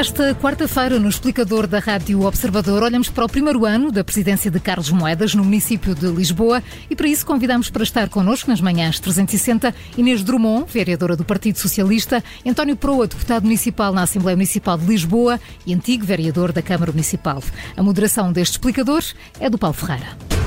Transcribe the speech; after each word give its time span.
Esta 0.00 0.34
quarta-feira, 0.34 0.98
no 0.98 1.10
explicador 1.10 1.66
da 1.66 1.78
Rádio 1.78 2.22
Observador, 2.22 2.82
olhamos 2.82 3.10
para 3.10 3.26
o 3.26 3.28
primeiro 3.28 3.66
ano 3.66 3.92
da 3.92 4.02
presidência 4.02 4.50
de 4.50 4.58
Carlos 4.58 4.88
Moedas 4.88 5.34
no 5.34 5.44
município 5.44 5.94
de 5.94 6.06
Lisboa 6.06 6.62
e 6.88 6.96
para 6.96 7.06
isso 7.06 7.26
convidamos 7.26 7.68
para 7.68 7.82
estar 7.82 8.08
connosco 8.08 8.48
nas 8.48 8.62
manhãs 8.62 8.98
360 8.98 9.74
Inês 9.98 10.22
Drummond, 10.22 10.72
vereadora 10.72 11.16
do 11.16 11.22
Partido 11.22 11.58
Socialista, 11.58 12.24
António 12.46 12.76
Proa, 12.76 13.06
deputado 13.06 13.42
municipal 13.42 13.92
na 13.92 14.04
Assembleia 14.04 14.36
Municipal 14.36 14.78
de 14.78 14.86
Lisboa 14.86 15.38
e 15.66 15.74
antigo 15.74 16.06
vereador 16.06 16.50
da 16.50 16.62
Câmara 16.62 16.92
Municipal. 16.92 17.42
A 17.76 17.82
moderação 17.82 18.32
deste 18.32 18.52
explicador 18.52 19.04
é 19.38 19.50
do 19.50 19.58
Paulo 19.58 19.74
Ferreira. 19.74 20.39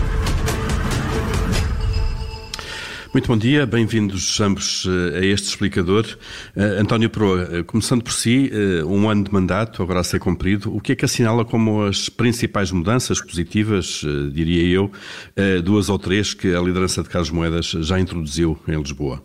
Muito 3.13 3.27
bom 3.27 3.37
dia, 3.37 3.63
bem-vindos 3.67 4.41
ambos 4.41 4.87
eh, 4.87 5.19
a 5.19 5.23
este 5.23 5.47
explicador. 5.47 6.03
Uh, 6.57 6.81
António 6.81 7.11
Proa, 7.11 7.43
eh, 7.43 7.63
começando 7.63 8.03
por 8.03 8.11
si, 8.11 8.49
uh, 8.51 8.87
um 8.87 9.07
ano 9.07 9.23
de 9.23 9.31
mandato 9.31 9.83
agora 9.83 9.99
a 9.99 10.03
ser 10.03 10.19
cumprido, 10.19 10.75
o 10.75 10.81
que 10.81 10.93
é 10.93 10.95
que 10.95 11.05
assinala 11.05 11.45
como 11.45 11.83
as 11.83 12.09
principais 12.09 12.71
mudanças 12.71 13.21
positivas, 13.21 14.01
uh, 14.01 14.31
diria 14.31 14.67
eu, 14.67 14.89
duas 15.63 15.89
ou 15.89 15.99
três 15.99 16.33
que 16.33 16.55
a 16.55 16.59
liderança 16.59 17.03
de 17.03 17.09
Carlos 17.09 17.29
Moedas 17.29 17.67
já 17.67 17.99
introduziu 17.99 18.57
em 18.67 18.77
Lisboa? 18.77 19.21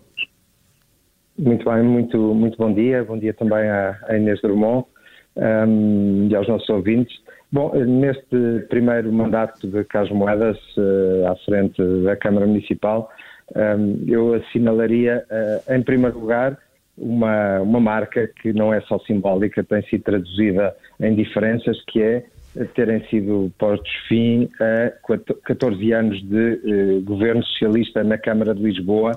Muito 1.39 1.64
bem, 1.64 1.83
muito, 1.83 2.19
muito 2.34 2.59
bom 2.59 2.75
dia. 2.75 3.02
Bom 3.05 3.19
dia 3.19 3.33
também 3.33 3.70
à, 3.70 3.98
à 4.06 4.19
Inês 4.19 4.39
Drummond 4.42 4.84
um, 5.34 5.42
ehm, 5.42 6.28
e 6.30 6.36
aos 6.36 6.47
nossos 6.47 6.69
ouvintes. 6.69 7.16
Bom, 7.50 7.73
neste 7.75 8.66
primeiro 8.69 9.11
mandato 9.11 9.66
de 9.66 9.83
Carlos 9.84 10.12
Moedas, 10.12 10.59
à 11.27 11.34
frente 11.47 11.83
da 12.05 12.14
Câmara 12.16 12.47
Municipal, 12.47 13.09
eu 14.06 14.34
assinalaria, 14.34 15.24
ah, 15.30 15.74
em 15.74 15.82
primeiro 15.82 16.18
lugar, 16.18 16.58
uma, 16.96 17.60
uma 17.60 17.80
marca 17.80 18.28
que 18.42 18.52
não 18.52 18.74
é 18.74 18.80
só 18.82 18.98
simbólica, 19.00 19.64
tem 19.64 19.82
sido 19.82 20.02
traduzida 20.02 20.74
em 21.00 21.14
diferenças, 21.14 21.82
que 21.86 22.02
é 22.02 22.24
terem 22.74 23.06
sido 23.08 23.52
postos 23.58 23.92
fim 24.08 24.48
a 24.60 24.90
14 25.44 25.92
anos 25.92 26.20
de 26.22 26.60
eh, 26.64 27.00
governo 27.05 27.42
socialista 27.44 28.02
na 28.02 28.18
Câmara 28.18 28.52
de 28.52 28.62
Lisboa 28.62 29.12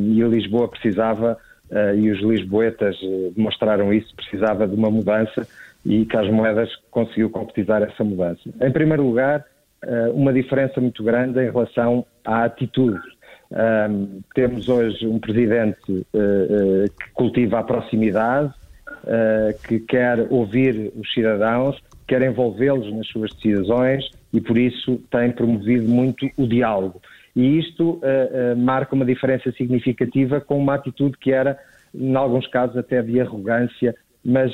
e 0.00 0.22
Lisboa 0.22 0.68
precisava, 0.68 1.36
uh, 1.70 1.94
e 1.96 2.10
os 2.10 2.20
lisboetas 2.20 2.96
uh, 3.02 3.32
demonstraram 3.34 3.92
isso, 3.92 4.14
precisava 4.14 4.66
de 4.66 4.74
uma 4.74 4.90
mudança 4.90 5.46
e 5.84 6.04
Carlos 6.06 6.32
Moedas 6.32 6.70
conseguiu 6.90 7.30
concretizar 7.30 7.82
essa 7.82 8.04
mudança. 8.04 8.40
Em 8.60 8.70
primeiro 8.70 9.02
lugar, 9.02 9.44
uh, 9.84 10.12
uma 10.12 10.32
diferença 10.32 10.80
muito 10.80 11.02
grande 11.02 11.40
em 11.40 11.50
relação 11.50 12.04
à 12.24 12.44
atitude 12.44 13.00
um, 13.50 14.20
temos 14.34 14.68
hoje 14.68 15.06
um 15.06 15.18
presidente 15.18 15.90
uh, 15.90 15.94
uh, 15.94 16.90
que 16.90 17.10
cultiva 17.14 17.60
a 17.60 17.62
proximidade, 17.62 18.52
uh, 19.04 19.66
que 19.66 19.80
quer 19.80 20.26
ouvir 20.30 20.92
os 20.94 21.10
cidadãos, 21.12 21.82
quer 22.06 22.22
envolvê-los 22.22 22.92
nas 22.94 23.06
suas 23.08 23.32
decisões 23.34 24.10
e, 24.32 24.40
por 24.40 24.58
isso, 24.58 25.00
tem 25.10 25.30
promovido 25.30 25.88
muito 25.88 26.28
o 26.36 26.46
diálogo. 26.46 27.00
E 27.36 27.58
isto 27.58 28.00
marca 28.56 28.96
uma 28.96 29.04
diferença 29.04 29.52
significativa 29.52 30.40
com 30.40 30.58
uma 30.58 30.74
atitude 30.74 31.16
que 31.18 31.30
era, 31.30 31.56
em 31.94 32.16
alguns 32.16 32.48
casos, 32.48 32.76
até 32.76 33.00
de 33.00 33.20
arrogância, 33.20 33.94
mas 34.24 34.50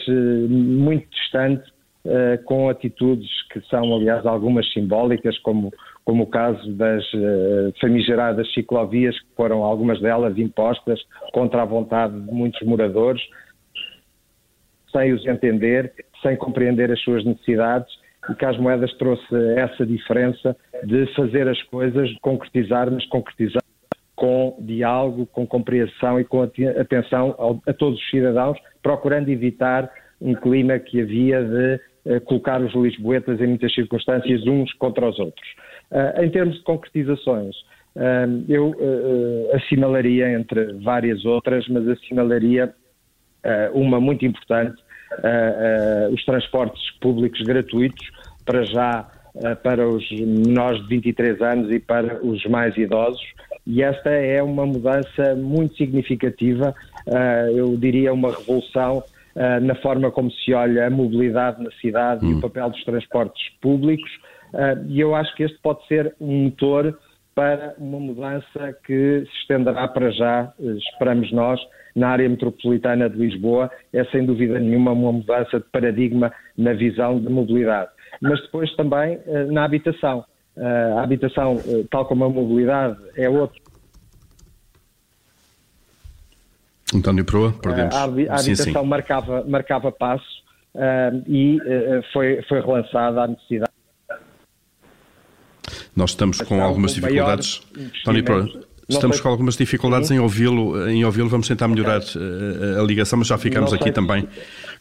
muito 0.50 1.08
distante 1.08 1.64
com 2.44 2.68
atitudes 2.68 3.30
que 3.50 3.60
são, 3.70 3.94
aliás, 3.94 4.26
algumas 4.26 4.70
simbólicas, 4.70 5.38
como 5.38 5.72
como 6.04 6.24
o 6.24 6.26
caso 6.26 6.72
das 6.74 7.02
uh, 7.14 7.72
famigeradas 7.80 8.52
ciclovias, 8.52 9.18
que 9.18 9.34
foram 9.34 9.62
algumas 9.62 10.00
delas 10.00 10.36
impostas 10.36 11.00
contra 11.32 11.62
a 11.62 11.64
vontade 11.64 12.18
de 12.18 12.32
muitos 12.32 12.60
moradores, 12.62 13.22
sem 14.92 15.12
os 15.12 15.26
entender, 15.26 15.92
sem 16.22 16.36
compreender 16.36 16.90
as 16.92 17.00
suas 17.00 17.24
necessidades, 17.24 17.92
e 18.30 18.34
que 18.34 18.44
as 18.44 18.56
moedas 18.58 18.92
trouxe 18.94 19.34
essa 19.56 19.84
diferença 19.84 20.56
de 20.84 21.06
fazer 21.14 21.48
as 21.48 21.60
coisas, 21.64 22.10
concretizar, 22.20 22.90
mas 22.90 23.04
concretizar 23.06 23.62
com 24.14 24.56
diálogo, 24.60 25.26
com 25.26 25.46
compreensão 25.46 26.20
e 26.20 26.24
com 26.24 26.42
atenção 26.42 27.60
a 27.66 27.72
todos 27.72 27.98
os 27.98 28.10
cidadãos, 28.10 28.58
procurando 28.82 29.28
evitar 29.28 29.90
um 30.20 30.34
clima 30.34 30.78
que 30.78 31.00
havia 31.00 31.42
de 31.42 31.80
uh, 32.06 32.20
colocar 32.22 32.60
os 32.62 32.72
lisboetas 32.74 33.40
em 33.40 33.48
muitas 33.48 33.74
circunstâncias 33.74 34.46
uns 34.46 34.72
contra 34.74 35.08
os 35.08 35.18
outros. 35.18 35.48
Uh, 35.90 36.22
em 36.22 36.30
termos 36.30 36.56
de 36.56 36.62
concretizações, 36.62 37.54
uh, 37.96 38.44
eu 38.48 38.70
uh, 38.70 39.56
assinalaria, 39.56 40.32
entre 40.32 40.72
várias 40.74 41.24
outras, 41.24 41.66
mas 41.68 41.86
assinalaria 41.88 42.74
uma 43.74 44.00
muito 44.00 44.24
importante, 44.24 44.82
os 46.10 46.24
transportes 46.24 46.90
públicos 46.92 47.42
gratuitos, 47.42 48.10
para 48.46 48.64
já 48.64 49.06
para 49.62 49.86
os 49.86 50.10
menores 50.10 50.80
de 50.84 50.88
23 50.88 51.42
anos 51.42 51.70
e 51.70 51.78
para 51.78 52.24
os 52.24 52.42
mais 52.46 52.74
idosos, 52.78 53.22
e 53.66 53.82
esta 53.82 54.08
é 54.08 54.42
uma 54.42 54.64
mudança 54.64 55.34
muito 55.34 55.76
significativa, 55.76 56.74
eu 57.54 57.76
diria 57.76 58.14
uma 58.14 58.30
revolução 58.30 59.02
na 59.60 59.74
forma 59.74 60.10
como 60.10 60.30
se 60.30 60.54
olha 60.54 60.86
a 60.86 60.90
mobilidade 60.90 61.62
na 61.62 61.70
cidade 61.72 62.24
hum. 62.24 62.30
e 62.30 62.32
o 62.32 62.36
hum. 62.38 62.40
papel 62.40 62.70
dos 62.70 62.82
transportes 62.82 63.50
públicos, 63.60 64.10
e 64.88 65.00
eu 65.00 65.14
acho 65.14 65.34
que 65.34 65.42
este 65.42 65.58
pode 65.60 65.86
ser 65.86 66.14
um 66.20 66.44
motor 66.44 66.96
para 67.34 67.74
uma 67.78 67.98
mudança 67.98 68.72
que 68.86 69.26
se 69.26 69.40
estenderá 69.40 69.88
para 69.88 70.10
já, 70.12 70.52
eh, 70.60 70.64
esperamos 70.90 71.32
nós, 71.32 71.60
na 71.94 72.08
área 72.10 72.28
metropolitana 72.28 73.10
de 73.10 73.16
Lisboa. 73.16 73.70
É 73.92 74.04
sem 74.06 74.24
dúvida 74.24 74.58
nenhuma 74.58 74.92
uma 74.92 75.12
mudança 75.12 75.58
de 75.58 75.66
paradigma 75.70 76.32
na 76.56 76.72
visão 76.72 77.18
de 77.20 77.28
mobilidade. 77.28 77.90
Mas 78.20 78.40
depois 78.42 78.74
também 78.76 79.16
uh, 79.26 79.52
na 79.52 79.64
habitação. 79.64 80.24
Uh, 80.56 80.98
a 80.98 81.02
habitação, 81.02 81.60
tal 81.90 82.06
como 82.06 82.24
a 82.24 82.28
mobilidade, 82.28 82.96
é 83.16 83.28
outro. 83.28 83.60
António 86.94 87.24
Proa, 87.24 87.52
perdemos. 87.60 87.94
a, 87.94 88.04
habitação 88.04 88.38
sim, 88.38 88.54
sim. 88.54 88.86
Marcava, 88.86 89.44
marcava 89.48 89.90
passo 89.90 90.44
e 91.26 91.58
foi, 92.12 92.40
foi 92.42 92.60
relançada 92.60 93.22
a 93.22 93.26
necessidade 93.28 93.73
nós 95.96 96.10
estamos 96.10 96.40
com 96.40 96.62
algumas 96.62 96.94
dificuldades. 96.94 97.62
Tony 98.04 98.22
Pro, 98.22 98.48
estamos 98.88 99.20
com 99.20 99.28
algumas 99.28 99.56
dificuldades 99.56 100.10
em 100.10 100.18
ouvi-lo, 100.18 100.88
em 100.88 101.04
ouvi-lo. 101.04 101.28
Vamos 101.28 101.48
tentar 101.48 101.68
melhorar 101.68 102.00
a, 102.00 102.80
a, 102.80 102.82
ligação, 102.82 103.18
mas 103.18 103.28
já 103.28 103.38
ficamos 103.38 103.72
aqui 103.72 103.92
também 103.92 104.28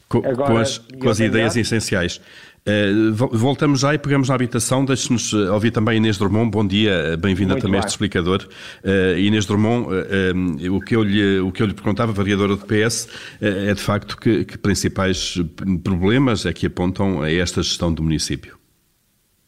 com, 0.08 0.22
com 0.22 0.58
as, 0.58 0.78
com 0.78 1.10
as 1.10 1.20
ideias 1.20 1.56
essenciais. 1.56 2.20
Uh, 2.66 3.14
voltamos 3.14 3.82
já 3.82 3.94
e 3.94 3.98
pegamos 3.98 4.30
na 4.30 4.36
habitação. 4.36 4.86
Deixe-nos 4.86 5.34
eh, 5.34 5.52
ouvir 5.52 5.72
também 5.72 5.98
Inês 5.98 6.18
Drummond. 6.18 6.50
Bom 6.50 6.66
dia, 6.66 6.92
eh, 6.92 7.18
bem-vinda 7.18 7.58
também 7.58 7.76
a 7.76 7.80
este 7.80 7.90
explicador. 7.90 8.48
Uh, 8.84 9.20
Inês 9.20 9.46
Drummond, 9.46 9.90
uh, 9.90 10.74
o, 10.74 10.80
que 10.80 10.96
eu 10.96 11.04
lhe, 11.04 11.40
o 11.42 11.52
que 11.52 11.62
eu 11.62 11.68
lhe 11.68 11.74
perguntava, 11.74 12.14
variadora 12.14 12.56
do 12.56 12.66
PS, 12.66 13.10
é 13.42 13.74
de 13.74 13.82
facto 13.82 14.16
que, 14.16 14.46
que 14.46 14.58
principais 14.58 15.38
problemas 15.84 16.46
é 16.46 16.54
que 16.54 16.66
apontam 16.68 17.22
a 17.22 17.30
esta 17.30 17.62
gestão 17.62 17.94
do 17.94 18.02
município? 18.02 18.63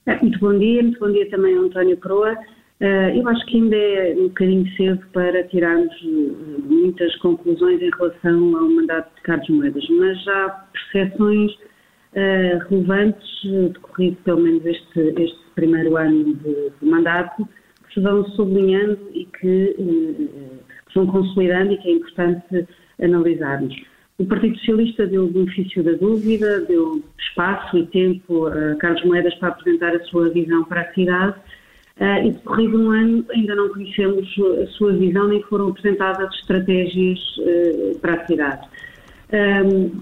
É, 0.08 0.22
muito 0.22 0.38
bom 0.40 0.56
dia, 0.56 0.84
muito 0.84 1.00
bom 1.00 1.12
dia 1.12 1.28
também 1.32 1.58
ao 1.58 1.64
António 1.64 1.98
Proa. 1.98 2.38
Eh, 2.80 3.18
eu 3.18 3.28
acho 3.28 3.44
que 3.48 3.58
ainda 3.58 3.76
é 3.76 4.14
um 4.16 4.28
bocadinho 4.28 4.68
cedo 4.76 5.04
para 5.12 5.44
tirarmos 5.46 5.92
eh, 5.94 6.62
muitas 6.64 7.16
conclusões 7.18 7.82
em 7.82 7.90
relação 7.90 8.56
ao 8.56 8.70
mandato 8.70 9.16
de 9.16 9.22
Carlos 9.24 9.50
Moedas, 9.50 9.84
mas 9.90 10.24
já 10.24 10.46
há 10.46 10.50
percepções 10.72 11.52
relevantes, 12.70 13.28
decorrido 13.74 14.16
pelo 14.24 14.40
menos 14.40 14.66
este, 14.66 15.00
este 15.22 15.40
primeiro 15.54 15.98
ano 15.98 16.36
de, 16.36 16.72
de, 16.80 16.86
mandato, 16.90 17.46
que 17.88 17.94
se 17.96 18.00
vão 18.00 18.24
sublinhando 18.30 18.98
e 19.14 19.26
que, 19.26 19.74
que 19.76 20.94
se 20.94 20.96
vão 20.96 21.08
consolidando 21.08 21.74
e 21.74 21.78
que 21.78 21.90
é 21.90 21.92
importante 21.92 22.68
analisarmos. 23.02 23.76
O 24.18 24.26
Partido 24.26 24.58
Socialista 24.60 25.06
deu 25.06 25.26
o 25.26 25.30
benefício 25.30 25.84
da 25.84 25.92
dúvida, 25.92 26.62
deu 26.62 27.04
espaço 27.20 27.78
e 27.78 27.86
tempo 27.88 28.48
a 28.48 28.76
Carlos 28.76 29.04
Moedas 29.04 29.36
para 29.36 29.50
apresentar 29.50 29.94
a 29.94 30.04
sua 30.06 30.30
visão 30.30 30.64
para 30.64 30.82
a 30.82 30.94
cidade 30.94 31.36
uh, 32.00 32.26
e 32.26 32.32
decorrido 32.32 32.80
um 32.80 32.92
ano 32.92 33.26
ainda 33.30 33.56
não 33.56 33.68
conhecemos 33.70 34.34
a 34.64 34.68
sua 34.68 34.94
visão 34.94 35.28
nem 35.28 35.44
foram 35.44 35.68
apresentadas 35.68 36.34
estratégias 36.36 37.20
uh, 37.40 38.00
para 38.00 38.14
a 38.14 38.26
cidade. 38.26 38.68
Um, 39.34 40.00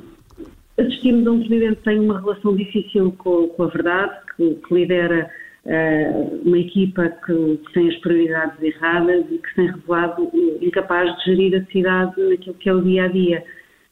assistimos 0.77 1.25
a 1.25 1.31
um 1.31 1.39
presidente 1.39 1.77
que 1.77 1.83
tem 1.83 1.99
uma 1.99 2.19
relação 2.19 2.55
difícil 2.55 3.11
com, 3.17 3.47
com 3.47 3.63
a 3.63 3.67
verdade, 3.67 4.13
que, 4.37 4.55
que 4.55 4.73
lidera 4.75 5.27
uh, 5.65 6.41
uma 6.45 6.59
equipa 6.59 7.09
que, 7.25 7.57
que, 7.57 7.73
tem 7.73 7.89
as 7.89 7.97
prioridades 7.97 8.61
erradas 8.61 9.25
e 9.31 9.39
que 9.39 9.55
tem 9.55 9.71
revelado 9.71 10.29
incapaz 10.61 11.17
de 11.17 11.25
gerir 11.25 11.59
a 11.59 11.71
cidade 11.71 12.21
naquilo 12.21 12.55
que 12.55 12.69
é 12.69 12.73
o 12.75 12.81
dia 12.81 13.05
a 13.05 13.07
dia. 13.07 13.43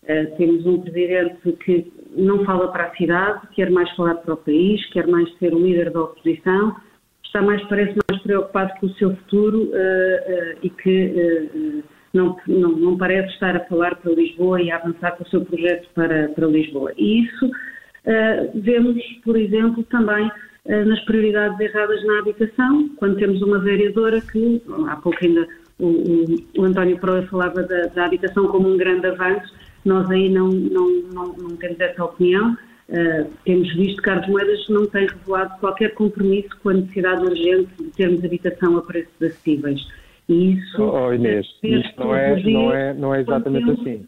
Uh, 0.04 0.36
temos 0.36 0.66
um 0.66 0.82
presidente 0.82 1.52
que 1.64 1.92
não 2.16 2.44
fala 2.44 2.72
para 2.72 2.86
a 2.86 2.96
cidade, 2.96 3.48
quer 3.54 3.70
mais 3.70 3.90
falar 3.96 4.16
para 4.16 4.34
o 4.34 4.38
país, 4.38 4.84
quer 4.92 5.06
mais 5.08 5.32
ser 5.38 5.54
o 5.54 5.60
líder 5.60 5.92
da 5.92 6.02
oposição, 6.02 6.76
está 7.24 7.40
mais, 7.42 7.64
parece 7.66 7.96
mais 8.10 8.22
preocupado 8.24 8.74
com 8.80 8.88
o 8.88 8.94
seu 8.96 9.16
futuro 9.18 9.66
uh, 9.66 9.68
uh, 9.68 10.58
e 10.64 10.70
que 10.72 11.84
não, 12.14 12.36
não, 12.48 12.72
não 12.72 12.98
parece 12.98 13.32
estar 13.34 13.56
a 13.56 13.60
falar 13.66 13.96
para 13.98 14.12
Lisboa 14.12 14.60
e 14.60 14.72
a 14.72 14.78
avançar 14.78 15.12
com 15.18 15.24
o 15.24 15.30
seu 15.30 15.46
projeto 15.46 15.88
para, 15.94 16.30
para 16.30 16.48
Lisboa. 16.48 16.92
E 16.98 17.24
isso 17.24 17.52
vemos, 18.56 19.02
por 19.24 19.38
exemplo, 19.38 19.84
também 19.84 20.30
nas 20.66 21.00
prioridades 21.06 21.58
erradas 21.60 22.04
na 22.06 22.20
habitação, 22.20 22.90
quando 22.98 23.18
temos 23.18 23.42
uma 23.42 23.60
vereadora 23.60 24.20
que, 24.20 24.62
há 24.88 24.96
pouco 24.98 25.18
ainda 25.22 25.48
o, 25.82 25.88
o, 25.88 26.62
o 26.62 26.64
António 26.64 27.00
Proa 27.00 27.24
falava 27.24 27.64
da, 27.64 27.88
da, 27.88 28.06
habitação 28.06 28.48
como 28.48 28.70
um 28.70 28.78
grande 28.78 29.08
avanço, 29.08 29.52
nós 29.86 30.10
aí 30.10 30.30
não, 30.30 30.48
não, 30.50 30.90
não, 31.14 31.34
não 31.34 31.56
temos 31.58 31.80
essa 31.80 32.04
opinião. 32.04 32.58
Uh, 32.90 33.30
temos 33.46 33.74
visto 33.76 33.98
que 33.98 34.02
Carlos 34.04 34.28
Moedas 34.28 34.68
não 34.68 34.86
tem 34.86 35.08
revelado 35.08 35.58
qualquer 35.60 35.94
compromisso 35.94 36.50
com 36.62 36.70
a 36.70 36.74
necessidade 36.74 37.24
urgente 37.24 37.70
de 37.80 37.90
termos 37.92 38.24
habitação 38.24 38.78
a 38.78 38.82
preços 38.82 39.14
acessíveis. 39.22 39.82
E 40.28 40.54
isso. 40.54 40.82
Oh, 40.82 41.08
oh 41.08 41.14
Inês, 41.14 41.48
isto 41.64 42.00
não 42.00 42.16
é, 42.16 42.44
não, 42.44 42.74
é, 42.74 42.94
não 42.94 43.16
é 43.16 43.22
exatamente 43.22 43.66
temos, 43.66 43.82
assim. 43.82 44.08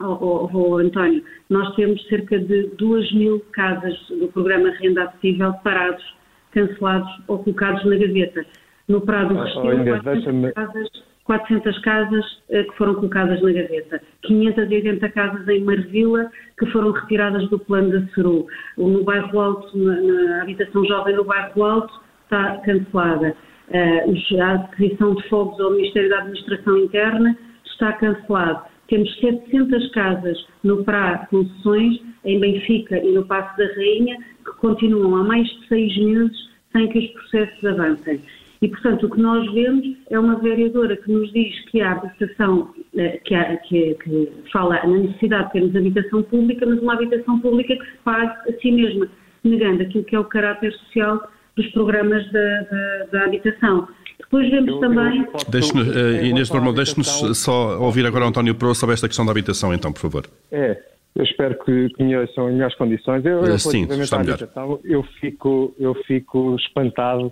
Oh, 0.00 0.18
oh, 0.20 0.50
oh, 0.52 0.78
António, 0.78 1.22
nós 1.48 1.74
temos 1.76 2.02
cerca 2.08 2.38
de 2.38 2.68
2 2.78 3.12
mil 3.14 3.40
casas 3.52 3.94
do 4.08 4.28
programa 4.28 4.70
Renda 4.70 5.04
Acessível 5.04 5.52
parados, 5.62 6.04
cancelados 6.50 7.10
ou 7.28 7.38
colocados 7.38 7.84
na 7.84 7.96
gaveta. 7.96 8.44
No 8.88 9.00
Prado 9.02 9.34
do 9.34 9.40
oh, 9.40 9.44
Restelo, 9.44 9.82
oh, 9.82 10.02
400 10.02 10.52
casas 10.52 10.88
400 11.24 11.78
casas 11.80 12.24
eh, 12.50 12.64
que 12.64 12.76
foram 12.76 12.94
colocadas 12.94 13.40
na 13.40 13.52
gaveta, 13.52 14.00
580 14.22 15.08
casas 15.10 15.48
em 15.48 15.64
Marvila 15.64 16.30
que 16.58 16.66
foram 16.66 16.92
retiradas 16.92 17.48
do 17.48 17.58
plano 17.58 17.90
da 17.90 18.06
Ceru. 18.14 18.46
No 18.76 19.02
bairro 19.04 19.40
Alto, 19.40 19.76
na, 19.76 20.00
na 20.00 20.42
habitação 20.42 20.84
jovem 20.84 21.16
no 21.16 21.24
bairro 21.24 21.64
Alto, 21.64 22.00
está 22.24 22.58
cancelada. 22.58 23.34
Uh, 23.68 24.40
a 24.42 24.54
aquisição 24.54 25.14
de 25.14 25.28
fogos 25.28 25.58
ao 25.58 25.70
Ministério 25.70 26.10
da 26.10 26.18
Administração 26.18 26.76
Interna 26.78 27.36
está 27.64 27.92
cancelado. 27.94 28.64
Temos 28.88 29.12
700 29.18 29.90
casas 29.92 30.46
no 30.62 30.84
PRA 30.84 31.26
concessões, 31.30 32.02
em 32.24 32.38
Benfica 32.38 32.98
e 32.98 33.12
no 33.12 33.24
Passo 33.26 33.56
da 33.56 33.66
Rainha, 33.74 34.18
que 34.44 34.52
continuam 34.58 35.16
há 35.16 35.24
mais 35.24 35.48
de 35.48 35.68
seis 35.68 35.96
meses 35.96 36.50
sem 36.72 36.88
que 36.88 36.98
os 36.98 37.06
processos 37.12 37.64
avancem. 37.64 38.20
E, 38.64 38.68
portanto, 38.68 39.04
o 39.04 39.10
que 39.10 39.20
nós 39.20 39.52
vemos 39.52 39.86
é 40.08 40.18
uma 40.18 40.36
vereadora 40.40 40.96
que 40.96 41.12
nos 41.12 41.30
diz 41.34 41.54
que 41.66 41.82
a 41.82 41.92
habitação, 41.92 42.74
eh, 42.96 43.20
que, 43.22 43.34
há, 43.34 43.58
que, 43.58 43.94
que 44.02 44.32
fala 44.50 44.76
na 44.86 45.00
necessidade 45.00 45.48
de 45.48 45.52
termos 45.52 45.76
habitação 45.76 46.22
pública, 46.22 46.64
mas 46.64 46.80
uma 46.80 46.94
habitação 46.94 47.40
pública 47.40 47.76
que 47.76 47.84
se 47.84 47.98
pague 48.02 48.32
a 48.48 48.58
si 48.58 48.72
mesma, 48.72 49.06
negando 49.44 49.82
aquilo 49.82 50.02
que 50.04 50.16
é 50.16 50.18
o 50.18 50.24
caráter 50.24 50.72
social 50.72 51.28
dos 51.54 51.66
programas 51.72 52.24
da, 52.32 52.60
da, 52.62 53.06
da 53.12 53.24
habitação. 53.26 53.86
Depois 54.18 54.50
vemos 54.50 54.70
eu, 54.70 54.80
também. 54.80 55.18
Eu 55.20 55.50
deixe 55.50 55.70
uh, 55.74 56.24
Inês 56.24 56.48
Normal, 56.48 56.72
deixe-nos 56.72 57.38
só 57.38 57.78
ouvir 57.78 58.06
agora 58.06 58.24
o 58.24 58.28
António 58.28 58.54
Pro 58.54 58.74
sobre 58.74 58.94
esta 58.94 59.08
questão 59.08 59.26
da 59.26 59.32
habitação, 59.32 59.74
então, 59.74 59.92
por 59.92 60.00
favor. 60.00 60.24
É, 60.50 60.80
eu 61.14 61.22
espero 61.22 61.54
que 61.62 61.90
conheçam 61.98 62.48
em 62.48 62.54
melhores 62.54 62.74
condições. 62.76 63.26
Eu, 63.26 63.40
uh, 63.40 63.58
sim, 63.58 63.86
está 64.00 64.20
melhor. 64.20 64.38
Eu, 64.82 65.02
fico, 65.20 65.74
eu 65.78 65.94
fico 66.06 66.56
espantado 66.56 67.30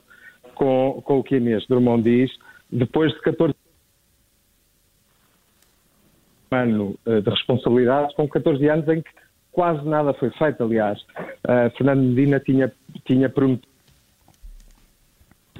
com, 0.62 1.02
com 1.04 1.18
o 1.18 1.24
que 1.24 1.36
Inês 1.36 1.66
Drummond 1.66 2.04
diz, 2.04 2.30
depois 2.70 3.12
de 3.12 3.20
14 3.22 3.52
ano 6.52 6.96
eh, 7.04 7.20
de 7.20 7.30
responsabilidade, 7.30 8.14
com 8.14 8.28
14 8.28 8.68
anos 8.68 8.86
em 8.88 9.02
que 9.02 9.10
quase 9.50 9.84
nada 9.84 10.14
foi 10.14 10.30
feito, 10.30 10.62
aliás. 10.62 11.00
Uh, 11.46 11.68
Fernando 11.76 12.02
Medina 12.02 12.38
tinha, 12.38 12.72
tinha 13.04 13.28
prometido 13.28 13.66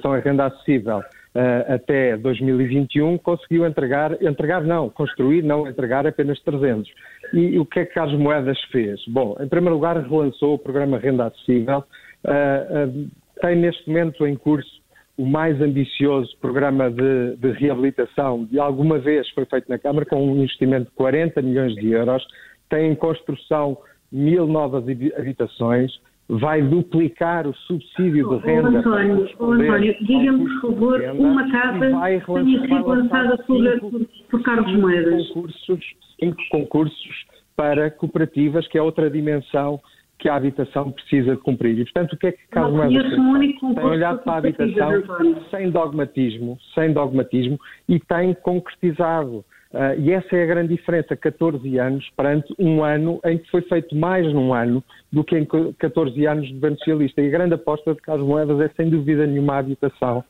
a 0.03 0.17
renda 0.19 0.45
acessível 0.45 0.99
uh, 0.99 1.73
até 1.73 2.15
2021, 2.17 3.17
conseguiu 3.17 3.65
entregar, 3.65 4.21
entregar 4.23 4.63
não, 4.63 4.89
construir, 4.89 5.43
não 5.43 5.67
entregar 5.67 6.07
apenas 6.07 6.39
300. 6.41 6.89
E, 7.33 7.39
e 7.39 7.59
o 7.59 7.65
que 7.65 7.81
é 7.81 7.85
que 7.85 7.93
Carlos 7.93 8.17
Moedas 8.17 8.59
fez? 8.71 9.01
Bom, 9.07 9.35
em 9.39 9.47
primeiro 9.47 9.75
lugar, 9.75 9.97
relançou 9.97 10.53
o 10.53 10.59
programa 10.59 10.97
Renda 10.97 11.25
Acessível, 11.25 11.83
uh, 12.25 13.09
tem 13.41 13.57
neste 13.57 13.87
momento 13.87 14.25
em 14.25 14.35
curso 14.35 14.82
o 15.17 15.25
mais 15.25 15.61
ambicioso 15.61 16.35
programa 16.39 16.89
de, 16.89 17.35
de, 17.37 17.51
reabilitação 17.51 18.45
de 18.45 18.59
alguma 18.59 18.97
vez 18.97 19.29
foi 19.29 19.45
feito 19.45 19.69
na 19.69 19.77
Câmara, 19.77 20.05
com 20.05 20.27
um 20.27 20.37
investimento 20.37 20.85
de 20.85 20.95
40 20.95 21.41
milhões 21.41 21.75
de 21.75 21.91
euros, 21.91 22.25
tem 22.69 22.91
em 22.91 22.95
construção 22.95 23.77
mil 24.11 24.47
novas 24.47 24.83
habitações, 25.17 25.91
vai 26.27 26.61
duplicar 26.61 27.47
o 27.47 27.53
subsídio 27.53 28.29
de 28.29 28.45
renda. 28.45 28.71
Oh, 28.71 28.77
António, 28.77 29.29
oh, 29.39 29.51
António 29.51 29.95
diga-me, 30.01 30.45
por 30.45 30.61
favor, 30.61 31.01
uma 31.01 31.51
casa 31.51 32.19
que 32.19 32.33
tenha 32.33 32.61
sido 32.61 32.87
lançada 32.87 33.37
por, 33.37 33.79
por, 33.79 34.01
por 34.31 34.43
Carlos 34.43 34.79
Moedas. 34.79 35.27
Concursos, 35.29 35.85
cinco 36.19 36.41
concursos 36.49 37.25
para 37.55 37.91
cooperativas, 37.91 38.67
que 38.67 38.77
é 38.77 38.81
outra 38.81 39.09
dimensão 39.09 39.79
que 40.23 40.29
a 40.29 40.35
habitação 40.35 40.89
precisa 40.89 41.35
cumprir. 41.35 41.77
E, 41.77 41.83
portanto, 41.83 42.13
o 42.13 42.17
que 42.17 42.27
é 42.27 42.31
que 42.31 42.47
Carlos 42.49 42.77
Moedas 42.77 43.11
tem? 43.11 43.75
Tem 43.75 43.83
olhado 43.83 44.19
para 44.19 44.33
a 44.35 44.37
habitação 44.37 45.03
sem 45.51 45.69
dogmatismo, 45.69 46.57
sem 46.73 46.93
dogmatismo, 46.93 47.59
e 47.89 47.99
tem 47.99 48.33
concretizado. 48.35 49.43
Uh, 49.73 49.99
e 49.99 50.11
essa 50.11 50.33
é 50.37 50.43
a 50.43 50.45
grande 50.45 50.75
diferença, 50.75 51.13
14 51.17 51.77
anos 51.77 52.09
perante 52.15 52.55
um 52.57 52.83
ano 52.83 53.19
em 53.25 53.37
que 53.37 53.51
foi 53.51 53.63
feito 53.63 53.93
mais 53.97 54.25
num 54.31 54.53
ano 54.53 54.81
do 55.11 55.25
que 55.25 55.37
em 55.37 55.45
14 55.45 56.25
anos 56.25 56.47
de 56.47 56.53
governo 56.53 56.77
socialista. 56.77 57.21
E 57.21 57.27
a 57.27 57.31
grande 57.31 57.55
aposta 57.55 57.93
de 57.93 57.99
Carlos 57.99 58.25
Moedas 58.25 58.61
é, 58.61 58.69
sem 58.77 58.89
dúvida 58.89 59.27
nenhuma, 59.27 59.55
a 59.55 59.57
habitação 59.57 60.23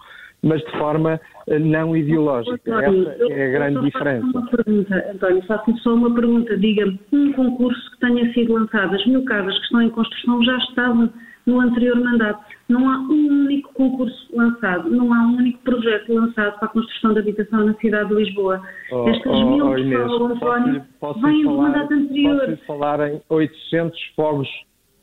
mas 0.43 0.61
de 0.61 0.71
forma 0.77 1.19
eh, 1.47 1.57
não 1.57 1.95
ideológica. 1.95 2.83
Essa 2.83 3.33
é 3.33 3.47
a 3.47 3.51
grande 3.51 3.81
diferença. 3.81 4.25
Uma 4.25 4.45
pergunta, 4.47 5.11
António, 5.13 5.41
faço 5.43 5.77
só 5.77 5.95
uma 5.95 6.13
pergunta. 6.13 6.57
Diga-me, 6.57 6.99
um 7.11 7.31
concurso 7.31 7.91
que 7.91 7.99
tenha 7.99 8.31
sido 8.33 8.53
lançado, 8.53 8.93
as 8.93 9.05
mil 9.05 9.23
casas 9.23 9.57
que 9.57 9.63
estão 9.63 9.81
em 9.81 9.89
construção 9.89 10.43
já 10.43 10.57
estavam 10.57 11.09
no 11.45 11.59
anterior 11.59 11.99
mandato. 11.99 12.43
Não 12.69 12.89
há 12.89 12.97
um 12.99 13.45
único 13.45 13.73
concurso 13.73 14.29
lançado, 14.33 14.89
não 14.89 15.13
há 15.13 15.19
um 15.27 15.37
único 15.37 15.59
projeto 15.59 16.13
lançado 16.13 16.57
para 16.59 16.67
a 16.67 16.71
construção 16.71 17.13
de 17.13 17.19
habitação 17.19 17.65
na 17.65 17.73
cidade 17.75 18.09
de 18.09 18.15
Lisboa. 18.15 18.61
Oh, 18.91 19.09
Estas 19.09 19.31
oh, 19.31 19.49
mil 19.49 19.65
oh, 19.65 19.77
Inês, 19.77 19.99
falam, 19.99 20.25
António, 20.27 20.83
vêm 21.21 21.43
do 21.43 21.57
mandato 21.57 21.93
anterior. 21.93 22.45
Posso 22.45 22.65
falar 22.65 23.09
em 23.09 23.21
800 23.29 23.99
fogos 24.15 24.47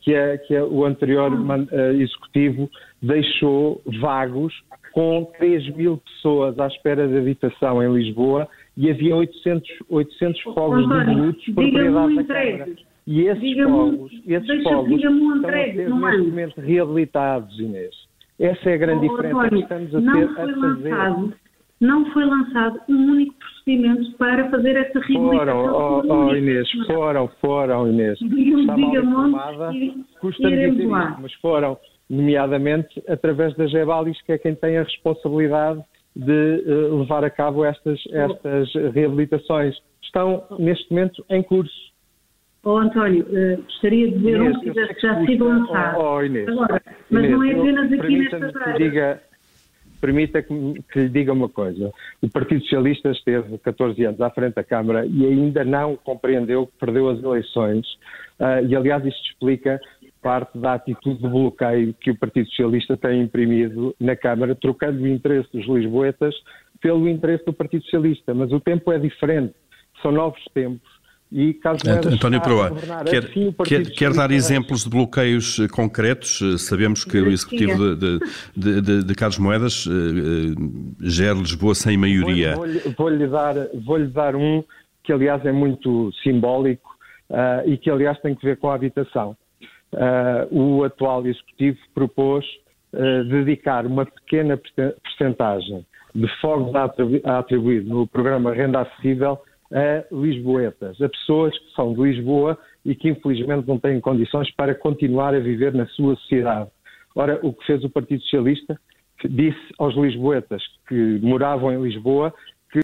que, 0.01 0.15
é, 0.15 0.39
que 0.39 0.55
é 0.55 0.63
o 0.63 0.85
anterior 0.85 1.33
uh, 1.33 1.77
executivo 1.93 2.71
deixou 3.03 3.83
vagos 4.01 4.53
com 4.93 5.31
3 5.39 5.77
mil 5.77 5.99
pessoas 5.99 6.59
à 6.59 6.67
espera 6.67 7.07
de 7.07 7.17
habitação 7.17 7.83
em 7.83 7.93
Lisboa 7.93 8.49
e 8.77 8.91
havia 8.91 9.15
800, 9.15 9.69
800 9.89 10.43
fogos 10.43 10.89
devolutos 10.89 11.45
por 11.47 11.55
propriedade 11.55 12.17
da 12.17 12.25
Câmara. 12.25 12.67
E 13.07 13.23
esses 13.23 13.57
fogos, 13.57 14.13
esses 14.27 14.63
fogos 14.63 14.93
estão 14.93 15.33
a 15.33 15.41
ser 15.41 15.75
neste 15.75 15.91
momento 15.91 16.61
reabilitados, 16.61 17.59
Inês. 17.59 17.95
Essa 18.39 18.71
é 18.71 18.75
a 18.75 18.77
grande 18.77 19.07
oh, 19.07 19.11
diferença 19.11 19.49
que 19.49 19.57
estamos 19.57 19.95
a 19.95 20.01
ter 20.01 20.25
a 20.25 20.35
fazer. 20.35 20.91
Lançado, 20.91 21.35
não 21.81 22.11
foi 22.13 22.25
lançado 22.25 22.81
um 22.89 23.13
único 23.13 23.35
procedimento 23.35 24.13
para 24.17 24.49
fazer 24.51 24.77
essa 24.77 25.01
reabilitação. 25.01 25.39
Foram, 25.39 26.05
oh, 26.09 26.29
oh, 26.29 26.37
Inês, 26.37 26.71
foram, 26.87 27.29
foram, 27.41 27.89
Inês. 27.89 28.19
Diga-me 28.19 29.15
onde 29.15 30.05
custa-me 30.21 30.87
mas 31.21 31.33
foram 31.35 31.77
nomeadamente 32.11 33.03
através 33.09 33.55
da 33.55 33.69
Gebalis, 33.69 34.21
que 34.23 34.33
é 34.33 34.39
quem 34.39 34.55
tem 34.57 34.77
a 34.77 34.83
responsabilidade 34.83 35.81
de 36.15 36.65
uh, 36.67 36.99
levar 36.99 37.25
a 37.25 37.31
cabo 37.31 37.65
estas, 37.65 38.01
estas 38.11 38.73
reabilitações. 38.93 39.77
Estão, 40.03 40.45
neste 40.59 40.91
momento, 40.91 41.25
em 41.31 41.41
curso. 41.41 41.91
Oh, 42.65 42.77
António, 42.77 43.25
uh, 43.25 43.63
gostaria 43.63 44.11
de 44.11 44.19
ver 44.19 44.37
Inês, 44.37 44.57
um 44.57 44.61
que 44.61 44.71
tivesse 44.71 45.01
já 45.01 45.25
sido 45.25 45.45
lançado. 45.45 45.99
Oh, 45.99 46.17
oh, 46.17 46.23
Inês, 46.23 46.49
Agora, 46.49 46.83
mas 47.09 47.25
Inês, 47.25 47.33
não 47.33 47.45
é 47.45 47.53
apenas 47.53 47.93
aqui 47.93 48.19
nesta 48.19 48.53
praia. 48.53 49.23
Permita 50.01 50.43
que, 50.43 50.83
que 50.91 50.99
lhe 50.99 51.09
diga 51.11 51.33
uma 51.33 51.49
coisa. 51.49 51.93
O 52.23 52.29
Partido 52.29 52.63
Socialista 52.63 53.11
esteve 53.11 53.59
14 53.59 54.03
anos 54.05 54.21
à 54.21 54.31
frente 54.31 54.55
da 54.55 54.65
Câmara 54.65 55.05
e 55.05 55.27
ainda 55.27 55.63
não 55.63 55.95
compreendeu 55.95 56.67
que 56.67 56.73
perdeu 56.81 57.11
as 57.11 57.23
eleições. 57.23 57.87
Uh, 58.41 58.67
e, 58.67 58.75
aliás, 58.75 59.05
isto 59.05 59.23
explica 59.31 59.79
parte 60.23 60.59
da 60.59 60.75
atitude 60.75 61.23
de 61.23 61.29
bloqueio 61.29 61.95
que 61.95 62.11
o 62.11 62.17
Partido 62.17 62.49
Socialista 62.49 62.97
tem 62.97 63.23
imprimido 63.23 63.95
na 64.01 64.17
Câmara, 64.17 64.55
trocando 64.55 65.03
o 65.03 65.09
interesse 65.09 65.49
dos 65.53 65.67
lisboetas 65.67 66.35
pelo 66.81 67.09
interesse 67.09 67.45
do 67.45 67.53
Partido 67.53 67.85
Socialista. 67.85 68.35
Mas 68.35 68.53
o 68.53 68.61
tempo 68.61 68.93
é 68.93 68.99
diferente, 68.99 69.55
são 70.03 70.13
novos 70.13 70.43
tempos. 70.55 71.01
E 71.33 71.55
caso 71.55 71.89
António 71.89 72.41
Proa, 72.41 72.73
quer, 73.09 73.25
assim, 73.25 73.55
quer, 73.65 73.91
quer, 73.93 74.13
dar 74.13 74.33
exemplos 74.33 74.83
de 74.83 74.91
bloqueios 74.91 75.61
eh, 75.61 75.69
concretos? 75.69 76.41
Eh, 76.43 76.59
sabemos 76.59 77.05
que 77.05 77.21
o 77.21 77.29
executivo 77.29 77.95
de, 77.95 78.19
de, 78.57 78.81
de, 78.81 79.05
de 79.05 79.15
Carlos 79.15 79.39
Moedas 79.39 79.87
uh, 79.87 79.91
gera 80.99 81.39
Lisboa 81.39 81.73
sem 81.77 81.97
maioria. 81.97 82.57
Vou-lhe 82.57 83.27
vou 83.27 83.29
dar, 83.29 83.55
vou 83.75 84.07
dar 84.09 84.35
um 84.35 84.65
que, 85.05 85.13
aliás, 85.13 85.47
é 85.47 85.53
muito 85.53 86.11
simbólico 86.21 86.91
uh, 87.31 87.63
e 87.65 87.79
que, 87.79 87.89
aliás, 87.89 88.19
tem 88.19 88.35
que 88.35 88.45
ver 88.45 88.57
com 88.57 88.69
a 88.69 88.75
habitação 88.75 89.37
o 90.51 90.85
atual 90.85 91.27
Executivo 91.27 91.79
propôs 91.95 92.45
uh, 92.93 93.25
dedicar 93.25 93.87
uma 93.87 94.07
pequena 94.07 94.57
percentagem 95.03 95.85
de 96.15 96.29
fogos 96.41 96.75
a 96.75 97.39
atribuir 97.39 97.85
no 97.85 98.07
programa 98.07 98.53
Renda 98.53 98.81
Acessível 98.81 99.41
a 99.73 100.05
lisboetas, 100.13 101.01
a 101.01 101.09
pessoas 101.09 101.57
que 101.57 101.73
são 101.75 101.95
de 101.95 102.03
Lisboa 102.03 102.59
e 102.85 102.95
que 102.95 103.09
infelizmente 103.09 103.69
não 103.69 103.79
têm 103.79 104.01
condições 104.01 104.51
para 104.57 104.75
continuar 104.75 105.35
a 105.35 105.39
viver 105.39 105.73
na 105.73 105.87
sua 105.87 106.17
sociedade. 106.17 106.71
Ora, 107.15 107.39
o 107.43 107.53
que 107.53 107.67
fez 107.67 107.85
o 107.85 107.91
Partido 107.91 108.23
Socialista 108.23 108.81
disse 109.29 109.61
aos 109.79 109.95
lisboetas 109.95 110.63
que 110.89 111.21
moravam 111.23 111.73
em 111.73 111.83
Lisboa 111.83 112.35
que 112.73 112.81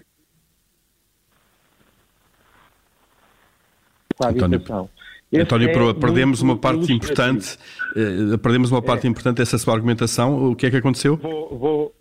a 4.23 4.29
habitação. 4.29 4.89
António, 5.33 5.69
António 5.69 5.89
é 5.89 5.93
perdemos 5.93 6.41
uma 6.41 6.57
parte 6.57 6.91
importante, 6.93 7.57
eh, 7.95 8.37
perdemos 8.41 8.71
uma 8.71 8.81
parte 8.81 9.07
é. 9.07 9.09
importante 9.09 9.37
dessa 9.37 9.57
sua 9.57 9.73
argumentação. 9.73 10.51
O 10.51 10.55
que 10.55 10.65
é 10.65 10.69
que 10.71 10.77
aconteceu? 10.77 11.17
Vou, 11.17 11.57
vou, 11.57 11.95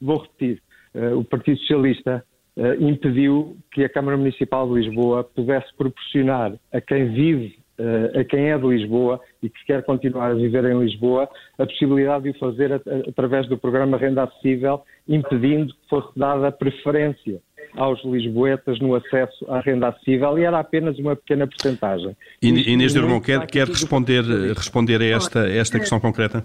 vou 0.00 0.18
repetir. 0.18 0.62
Uh, 0.94 1.18
o 1.18 1.24
Partido 1.24 1.58
Socialista 1.58 2.24
uh, 2.56 2.82
impediu 2.82 3.56
que 3.72 3.84
a 3.84 3.88
Câmara 3.88 4.16
Municipal 4.16 4.68
de 4.68 4.80
Lisboa 4.80 5.24
pudesse 5.24 5.74
proporcionar 5.76 6.54
a 6.72 6.80
quem 6.80 7.12
vive, 7.12 7.58
uh, 7.78 8.20
a 8.20 8.24
quem 8.24 8.50
é 8.50 8.56
de 8.56 8.66
Lisboa 8.66 9.20
e 9.42 9.50
que 9.50 9.64
quer 9.66 9.82
continuar 9.84 10.30
a 10.30 10.34
viver 10.34 10.64
em 10.64 10.78
Lisboa, 10.78 11.28
a 11.58 11.66
possibilidade 11.66 12.24
de 12.24 12.30
o 12.30 12.38
fazer 12.38 12.72
através 13.08 13.48
do 13.48 13.58
programa 13.58 13.98
Renda 13.98 14.22
Acessível, 14.22 14.82
impedindo 15.06 15.74
que 15.74 15.88
fosse 15.90 16.16
dada 16.16 16.52
preferência 16.52 17.40
aos 17.76 18.02
lisboetas 18.04 18.78
no 18.80 18.94
acesso 18.94 19.44
à 19.48 19.60
renda 19.60 19.88
acessível 19.88 20.38
e 20.38 20.44
era 20.44 20.58
apenas 20.58 20.98
uma 20.98 21.14
pequena 21.14 21.46
porcentagem. 21.46 22.16
Inês 22.42 22.92
de 22.92 22.98
Irmão, 22.98 23.20
quer, 23.20 23.46
quer 23.46 23.66
responder, 23.66 24.22
responder 24.54 25.00
a 25.00 25.04
esta, 25.04 25.42
a 25.42 25.50
esta 25.50 25.78
questão 25.78 26.00
concreta? 26.00 26.44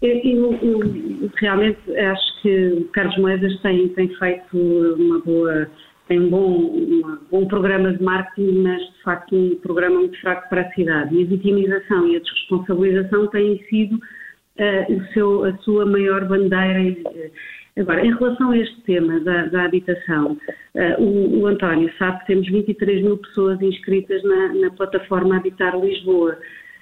Eu, 0.00 0.52
eu, 0.62 1.30
realmente 1.36 1.78
acho 1.96 2.42
que 2.42 2.88
Carlos 2.92 3.18
Moedas 3.18 3.60
tem, 3.60 3.88
tem 3.88 4.08
feito 4.16 4.56
uma 4.56 5.18
boa, 5.20 5.68
tem 6.06 6.20
um 6.20 6.30
bom, 6.30 6.48
um 6.48 7.18
bom 7.30 7.46
programa 7.46 7.92
de 7.92 8.02
marketing, 8.02 8.62
mas 8.62 8.80
de 8.80 9.02
facto 9.02 9.34
um 9.34 9.56
programa 9.56 9.98
muito 9.98 10.20
fraco 10.20 10.48
para 10.48 10.62
a 10.62 10.72
cidade. 10.72 11.16
E 11.16 11.24
a 11.24 11.26
vitimização 11.26 12.06
e 12.06 12.16
a 12.16 12.20
desresponsabilização 12.20 13.26
têm 13.26 13.60
sido 13.68 13.96
uh, 13.96 14.92
o 14.92 15.12
seu, 15.12 15.44
a 15.44 15.56
sua 15.58 15.84
maior 15.84 16.28
bandeira. 16.28 16.96
Agora, 17.78 18.04
em 18.04 18.12
relação 18.12 18.50
a 18.50 18.58
este 18.58 18.80
tema 18.82 19.20
da, 19.20 19.46
da 19.46 19.64
habitação, 19.64 20.32
uh, 20.32 21.02
o, 21.02 21.40
o, 21.40 21.46
António 21.46 21.90
sabe 21.98 22.20
que 22.20 22.26
temos 22.26 22.48
23 22.48 23.02
mil 23.02 23.18
pessoas 23.18 23.60
inscritas 23.62 24.22
na, 24.24 24.54
na 24.54 24.70
plataforma 24.70 25.36
Habitar 25.36 25.78
Lisboa. 25.78 26.36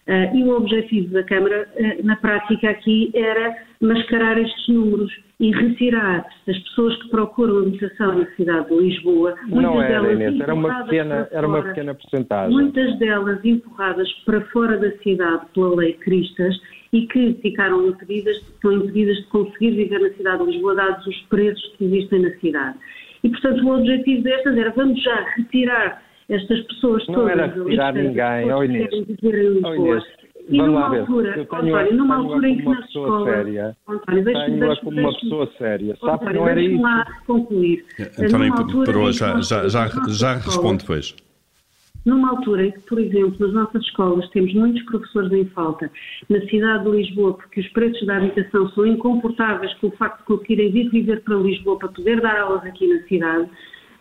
Uh, 0.06 0.36
e 0.36 0.44
o 0.44 0.56
objetivo 0.56 1.12
da 1.12 1.22
Câmara, 1.24 1.68
uh, 1.74 2.06
na 2.06 2.16
prática 2.16 2.70
aqui, 2.70 3.10
era 3.14 3.56
mascarar 3.80 4.38
estes 4.38 4.68
números 4.68 5.12
e 5.38 5.50
retirar 5.50 6.24
as 6.48 6.58
pessoas 6.60 6.96
que 7.02 7.08
procuram 7.10 7.58
habitação 7.58 8.18
na 8.18 8.26
cidade 8.36 8.68
de 8.68 8.74
Lisboa, 8.74 9.34
muitas 9.42 9.62
Não 9.62 9.82
era, 9.82 10.00
delas 10.00 10.12
Inês, 10.12 10.40
era 10.40 10.54
uma 10.54 10.84
pequena, 10.84 11.28
era 11.30 11.46
uma 11.46 11.62
pequena 11.62 11.94
porcentagem. 11.94 12.56
Muitas 12.56 12.98
delas 12.98 13.44
empurradas 13.44 14.10
para 14.24 14.40
fora 14.52 14.78
da 14.78 14.90
cidade 14.98 15.42
pela 15.52 15.74
lei 15.74 15.92
Cristas 15.94 16.56
e 16.96 17.06
que 17.08 17.34
ficaram 17.42 17.88
impedidas, 17.88 18.36
estão 18.38 18.72
impedidas 18.72 19.18
de 19.18 19.24
conseguir 19.24 19.72
viver 19.72 20.00
na 20.00 20.10
cidade 20.10 20.44
de 20.44 20.50
Lisboa, 20.50 20.74
dados 20.74 21.06
os 21.06 21.16
preços 21.28 21.74
que 21.76 21.84
existem 21.84 22.22
na 22.22 22.30
cidade. 22.38 22.78
E, 23.22 23.28
portanto, 23.28 23.66
o 23.66 23.78
objetivo 23.78 24.22
destas 24.22 24.56
era 24.56 24.70
vamos 24.70 25.02
já 25.02 25.26
retirar 25.36 26.02
estas 26.30 26.60
pessoas 26.62 27.06
não 27.08 27.14
todas. 27.14 27.36
Não 27.36 27.44
era 27.44 27.54
retirar 27.54 27.92
ninguém, 27.92 28.52
oh, 28.52 28.64
Inês. 28.64 28.88
Inês. 28.92 30.04
E 30.48 30.58
Vamos 30.58 30.74
numa 30.74 30.96
altura, 30.96 31.40
António, 31.40 31.94
numa 31.94 32.16
altura 32.16 32.48
em 32.48 32.56
que 32.56 32.64
na 32.64 32.80
escola, 32.80 33.24
séria. 33.24 33.76
António, 33.88 34.76
como 34.80 35.00
uma 35.00 35.12
pessoa 35.18 35.50
séria. 35.58 35.96
Sabe 35.96 36.26
que 36.26 36.32
não 36.34 36.48
era 36.48 36.62
isso. 36.62 36.82
lá 36.82 37.06
concluir. 37.26 37.84
António 38.18 38.84
Peroa 38.84 39.12
já, 39.12 39.40
já, 39.40 39.68
já, 39.68 39.88
já 40.08 40.34
responde 40.34 40.78
depois. 40.78 41.16
Numa 42.06 42.30
altura 42.30 42.66
em 42.66 42.70
que, 42.70 42.80
por 42.82 43.00
exemplo, 43.00 43.34
nas 43.40 43.52
nossas 43.52 43.82
escolas 43.82 44.28
temos 44.30 44.54
muitos 44.54 44.80
professores 44.84 45.32
em 45.32 45.44
falta, 45.46 45.90
na 46.30 46.40
cidade 46.42 46.84
de 46.84 46.90
Lisboa, 46.90 47.34
porque 47.34 47.60
os 47.60 47.68
preços 47.70 48.06
da 48.06 48.18
habitação 48.18 48.68
são 48.70 48.86
incomportáveis 48.86 49.74
com 49.74 49.88
o 49.88 49.96
facto 49.96 50.20
de 50.20 50.24
conseguirem 50.24 50.70
vir 50.70 50.88
viver 50.88 51.22
para 51.22 51.34
Lisboa 51.34 51.80
para 51.80 51.88
poder 51.88 52.20
dar 52.20 52.38
aulas 52.38 52.64
aqui 52.64 52.86
na 52.86 53.02
cidade, 53.08 53.50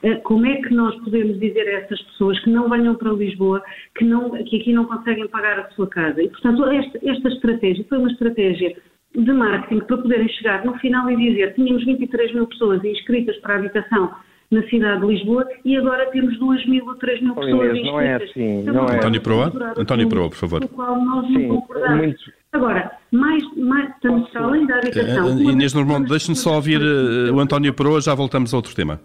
eh, 0.03 0.15
como 0.17 0.45
é 0.45 0.55
que 0.57 0.71
nós 0.71 0.95
podemos 1.03 1.39
dizer 1.39 1.67
a 1.67 1.79
essas 1.79 1.99
pessoas 2.03 2.39
que 2.41 2.49
não 2.51 2.69
venham 2.69 2.93
para 2.93 3.11
Lisboa, 3.11 3.63
que, 3.97 4.05
não, 4.05 4.29
que 4.43 4.61
aqui 4.61 4.71
não 4.71 4.85
conseguem 4.85 5.27
pagar 5.27 5.57
a 5.57 5.69
sua 5.71 5.87
casa? 5.87 6.21
E, 6.21 6.29
portanto, 6.29 6.63
esta, 6.65 6.99
esta 7.09 7.27
estratégia 7.29 7.85
foi 7.89 7.97
uma 7.97 8.11
estratégia 8.11 8.77
de 9.15 9.31
marketing 9.31 9.79
para 9.79 9.97
poderem 9.97 10.29
chegar 10.29 10.63
no 10.63 10.77
final 10.77 11.09
e 11.09 11.15
dizer 11.15 11.55
tínhamos 11.55 11.83
23 11.83 12.35
mil 12.35 12.45
pessoas 12.45 12.83
inscritas 12.83 13.35
para 13.37 13.55
a 13.55 13.57
habitação 13.57 14.11
na 14.51 14.61
cidade 14.67 15.01
de 15.01 15.07
Lisboa 15.07 15.45
e 15.63 15.75
agora 15.77 16.05
temos 16.11 16.37
2 16.39 16.67
mil 16.67 16.85
ou 16.85 16.95
3 16.95 17.21
mil 17.21 17.35
pessoas 17.35 17.77
Inês, 17.77 17.85
inscritas. 17.85 17.91
Não 17.91 18.01
é 18.01 18.15
assim, 18.15 18.63
não 18.63 18.85
é. 18.85 18.97
António 18.97 19.21
Proa, 19.21 19.53
António 19.77 20.09
Proa, 20.09 20.29
por 20.29 20.37
favor. 20.37 20.67
qual 20.69 21.01
nós 21.03 21.27
Sim. 21.27 21.47
Muito... 21.47 22.19
Agora, 22.53 22.91
mais, 23.11 23.43
mais 23.57 23.89
estamos 23.89 24.33
além 24.35 24.65
da 24.65 24.77
habitação... 24.77 25.35
Uh, 25.35 25.51
Inês 25.51 25.73
Normando, 25.73 26.07
deixe-me 26.07 26.35
só 26.35 26.55
ouvir 26.55 26.81
uh, 26.81 27.33
o 27.33 27.39
António 27.39 27.73
Proa, 27.73 27.99
já 27.99 28.13
voltamos 28.13 28.53
a 28.53 28.57
outro 28.57 28.73
tema. 28.73 29.01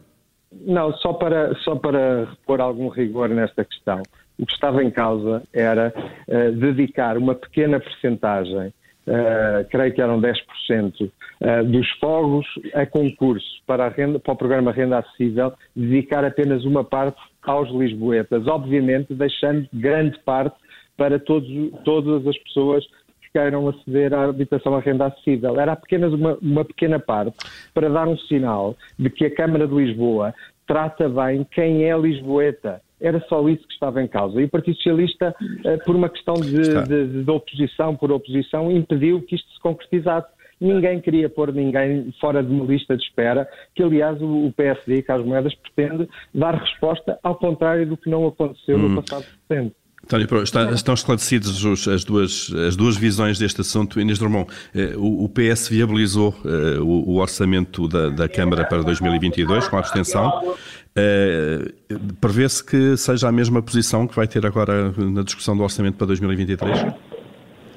Não, 0.52 0.92
só 0.94 1.12
para, 1.12 1.54
só 1.56 1.74
para 1.74 2.26
repor 2.26 2.60
algum 2.60 2.88
rigor 2.88 3.28
nesta 3.28 3.64
questão. 3.64 4.02
O 4.38 4.46
que 4.46 4.52
estava 4.52 4.82
em 4.82 4.90
causa 4.90 5.42
era 5.52 5.92
uh, 6.28 6.52
dedicar 6.52 7.18
uma 7.18 7.34
pequena 7.34 7.80
percentagem, 7.80 8.72
uh, 9.10 9.68
creio 9.68 9.92
que 9.92 10.00
eram 10.00 10.20
10%, 10.20 10.34
uh, 11.00 11.10
eh, 11.40 11.62
dos 11.64 11.88
fogos 11.98 12.46
a 12.74 12.86
concurso 12.86 13.46
para, 13.66 13.88
renda, 13.88 14.20
para 14.20 14.32
o 14.32 14.36
programa 14.36 14.72
Renda 14.72 14.98
Acessível, 14.98 15.52
dedicar 15.74 16.24
apenas 16.24 16.64
uma 16.64 16.84
parte 16.84 17.20
aos 17.42 17.68
lisboetas, 17.70 18.46
obviamente 18.46 19.12
deixando 19.14 19.68
grande 19.72 20.18
parte 20.20 20.56
para 20.96 21.18
todos, 21.18 21.48
todas 21.84 22.26
as 22.26 22.38
pessoas 22.38 22.84
queiram 23.32 23.68
aceder 23.68 24.12
à 24.12 24.24
habitação 24.24 24.74
à 24.74 24.80
renda 24.80 25.06
acessível. 25.06 25.58
Era 25.58 25.72
apenas 25.72 26.12
uma, 26.12 26.36
uma 26.42 26.64
pequena 26.64 26.98
parte 26.98 27.36
para 27.72 27.88
dar 27.88 28.06
um 28.08 28.18
sinal 28.18 28.76
de 28.98 29.08
que 29.08 29.24
a 29.24 29.34
Câmara 29.34 29.66
de 29.66 29.74
Lisboa 29.74 30.34
trata 30.66 31.08
bem 31.08 31.46
quem 31.50 31.84
é 31.84 31.96
lisboeta. 31.96 32.80
Era 33.00 33.20
só 33.28 33.48
isso 33.48 33.66
que 33.66 33.72
estava 33.72 34.02
em 34.02 34.08
causa. 34.08 34.40
E 34.40 34.44
o 34.44 34.48
Partido 34.48 34.76
Socialista, 34.76 35.34
eh, 35.64 35.76
por 35.78 35.96
uma 35.96 36.08
questão 36.08 36.34
de, 36.34 36.84
de, 36.84 37.24
de 37.24 37.30
oposição 37.30 37.96
por 37.96 38.12
oposição, 38.12 38.70
impediu 38.70 39.22
que 39.22 39.34
isto 39.36 39.50
se 39.52 39.60
concretizasse. 39.60 40.28
Ninguém 40.60 41.00
queria 41.00 41.28
pôr 41.28 41.52
ninguém 41.52 42.12
fora 42.20 42.42
de 42.42 42.52
uma 42.52 42.66
lista 42.66 42.94
de 42.94 43.02
espera, 43.02 43.48
que 43.74 43.82
aliás 43.82 44.20
o 44.20 44.52
PSD, 44.54 45.02
Carlos 45.02 45.26
Moedas, 45.26 45.54
pretende 45.54 46.06
dar 46.34 46.54
resposta 46.54 47.18
ao 47.22 47.34
contrário 47.36 47.86
do 47.86 47.96
que 47.96 48.10
não 48.10 48.26
aconteceu 48.26 48.76
hum. 48.76 48.88
no 48.90 49.02
passado 49.02 49.24
recente. 49.48 49.79
António, 50.10 50.42
está, 50.42 50.72
estão 50.72 50.94
esclarecidas 50.94 51.64
as, 51.86 52.04
duas, 52.04 52.52
as 52.66 52.74
duas 52.74 52.96
visões 52.96 53.38
deste 53.38 53.60
assunto. 53.60 54.00
Inês 54.00 54.18
Drummond, 54.18 54.50
eh, 54.74 54.94
o, 54.96 55.24
o, 55.24 55.28
PS 55.28 55.68
viabilizou 55.68 56.34
eh, 56.44 56.80
o, 56.80 57.10
o, 57.10 57.16
orçamento 57.18 57.86
da, 57.86 58.08
da, 58.08 58.28
Câmara 58.28 58.64
para 58.64 58.82
2022 58.82 59.68
com 59.68 59.76
a 59.76 59.78
abstenção. 59.78 60.56
Eh, 60.96 61.72
prevê-se 62.20 62.64
que 62.64 62.96
seja 62.96 63.28
a 63.28 63.32
mesma 63.32 63.62
posição 63.62 64.08
que 64.08 64.16
vai 64.16 64.26
ter 64.26 64.44
agora 64.44 64.92
na 64.98 65.22
discussão 65.22 65.56
do 65.56 65.62
orçamento 65.62 65.94
para 65.96 66.08
2023? 66.08 66.86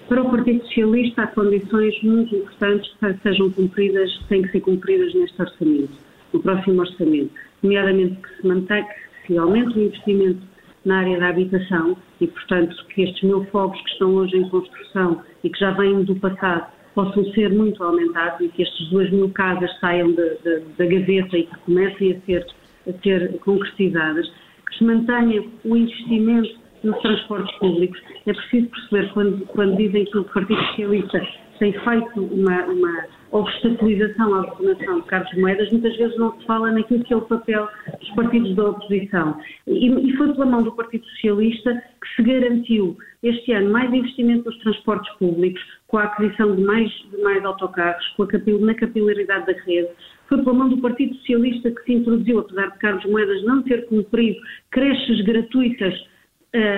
Para 0.09 0.23
o 0.23 0.31
Partido 0.31 0.63
Socialista 0.65 1.21
há 1.21 1.27
condições 1.27 2.01
muito 2.01 2.35
importantes 2.35 2.91
para 2.99 3.13
que 3.13 3.21
sejam 3.21 3.51
cumpridas, 3.51 4.09
têm 4.27 4.41
que 4.41 4.51
ser 4.51 4.61
cumpridas 4.61 5.13
neste 5.13 5.39
orçamento, 5.39 5.93
no 6.33 6.41
próximo 6.41 6.81
orçamento, 6.81 7.31
nomeadamente 7.61 8.15
que 8.15 8.41
se 8.41 8.47
mantenha, 8.47 8.87
que 9.21 9.33
se 9.33 9.37
aumente 9.37 9.77
o 9.77 9.83
investimento 9.83 10.52
na 10.85 10.99
área 10.99 11.19
da 11.19 11.29
habitação 11.29 11.95
e, 12.19 12.27
portanto, 12.27 12.75
que 12.87 13.03
estes 13.03 13.23
mil 13.23 13.45
fogos 13.45 13.79
que 13.81 13.89
estão 13.91 14.13
hoje 14.15 14.37
em 14.37 14.49
construção 14.49 15.21
e 15.43 15.49
que 15.49 15.59
já 15.59 15.71
vêm 15.71 16.03
do 16.03 16.15
passado 16.15 16.67
possam 16.93 17.25
ser 17.33 17.49
muito 17.49 17.83
aumentados 17.83 18.41
e 18.41 18.49
que 18.49 18.63
estas 18.63 18.87
duas 18.89 19.09
mil 19.09 19.29
casas 19.29 19.71
saiam 19.79 20.13
da 20.13 20.85
gaveta 20.85 21.37
e 21.37 21.43
que 21.43 21.57
comecem 21.65 22.13
a 22.13 22.25
ser, 22.25 22.45
a 22.87 22.93
ser 23.01 23.39
concretizadas, 23.39 24.31
que 24.67 24.77
se 24.77 24.83
mantenha 24.83 25.43
o 25.65 25.75
investimento 25.75 26.63
nos 26.83 26.99
transportes 26.99 27.55
públicos. 27.57 27.99
É 28.25 28.33
preciso 28.33 28.67
perceber, 28.67 29.13
quando, 29.13 29.45
quando 29.47 29.77
dizem 29.77 30.05
que 30.05 30.17
o 30.17 30.23
Partido 30.25 30.61
Socialista 30.67 31.25
tem 31.63 31.71
feito 31.71 32.21
uma, 32.21 32.65
uma 32.65 33.05
obstaculização 33.31 34.35
à 34.35 34.41
vacunação 34.41 34.99
de 34.99 35.07
Carlos 35.07 35.33
Moedas, 35.37 35.71
muitas 35.71 35.95
vezes 35.95 36.17
não 36.17 36.37
se 36.37 36.45
fala 36.45 36.69
naquilo 36.73 37.05
que 37.05 37.13
é 37.13 37.15
o 37.15 37.21
papel 37.21 37.69
dos 38.01 38.09
partidos 38.09 38.53
da 38.57 38.71
oposição. 38.71 39.39
E, 39.65 39.87
e 39.87 40.17
foi 40.17 40.33
pela 40.33 40.45
mão 40.45 40.61
do 40.61 40.73
Partido 40.73 41.05
Socialista 41.05 41.81
que 42.01 42.15
se 42.17 42.21
garantiu 42.21 42.97
este 43.23 43.53
ano 43.53 43.71
mais 43.71 43.93
investimento 43.93 44.43
nos 44.43 44.59
transportes 44.59 45.09
públicos, 45.13 45.61
com 45.87 45.99
a 45.99 46.03
aquisição 46.03 46.53
de 46.53 46.61
mais, 46.63 46.89
de 46.89 47.17
mais 47.23 47.45
autocarros, 47.45 48.05
com 48.17 48.23
a 48.23 48.27
capil, 48.27 48.59
na 48.59 48.75
capilaridade 48.75 49.45
da 49.45 49.53
rede. 49.61 49.87
Foi 50.27 50.39
pela 50.39 50.53
mão 50.53 50.67
do 50.67 50.81
Partido 50.81 51.15
Socialista 51.15 51.71
que 51.71 51.83
se 51.85 51.93
introduziu, 51.93 52.39
apesar 52.39 52.71
de 52.71 52.79
Carlos 52.79 53.05
Moedas 53.05 53.41
não 53.45 53.63
ter 53.63 53.85
cumprido, 53.85 54.37
creches 54.69 55.21
gratuitas 55.21 55.93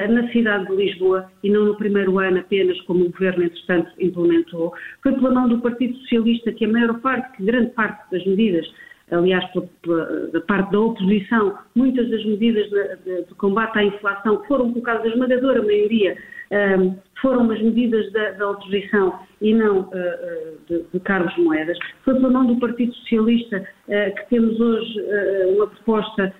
na 0.09 0.31
cidade 0.31 0.67
de 0.67 0.75
Lisboa 0.75 1.29
e 1.43 1.49
não 1.49 1.65
no 1.65 1.75
primeiro 1.75 2.17
ano 2.17 2.39
apenas, 2.39 2.79
como 2.81 3.05
o 3.05 3.11
Governo, 3.11 3.43
entretanto, 3.43 3.91
implementou. 3.99 4.73
Foi 5.03 5.11
pela 5.11 5.31
mão 5.31 5.49
do 5.49 5.59
Partido 5.59 5.97
Socialista 5.97 6.53
que 6.53 6.63
a 6.63 6.69
maior 6.69 6.99
parte, 7.01 7.35
que 7.35 7.43
grande 7.43 7.71
parte 7.71 8.09
das 8.09 8.25
medidas 8.25 8.65
aliás, 9.11 9.45
da 10.33 10.41
parte 10.41 10.71
da 10.71 10.79
oposição, 10.79 11.57
muitas 11.75 12.09
das 12.09 12.25
medidas 12.25 12.69
de, 12.69 12.95
de, 13.03 13.25
de, 13.25 13.35
combate 13.35 13.77
à 13.77 13.83
inflação 13.83 14.43
foram 14.45 14.71
colocadas, 14.71 15.03
a 15.05 15.09
esmagadora 15.09 15.61
maioria, 15.61 16.17
um, 16.79 16.95
foram 17.21 17.41
umas 17.41 17.61
medidas 17.61 18.11
da, 18.11 18.31
da, 18.31 18.49
oposição 18.49 19.19
e 19.41 19.53
não 19.53 19.81
uh, 19.81 19.91
de, 20.67 20.83
de, 20.91 20.99
Carlos 21.01 21.35
Moedas. 21.37 21.77
Foi 22.03 22.15
pela 22.15 22.29
mão 22.29 22.45
do 22.45 22.59
Partido 22.59 22.93
Socialista 22.95 23.57
uh, 23.57 24.15
que 24.15 24.29
temos 24.29 24.59
hoje 24.59 24.99
uh, 25.01 25.55
uma 25.55 25.67
proposta 25.67 26.33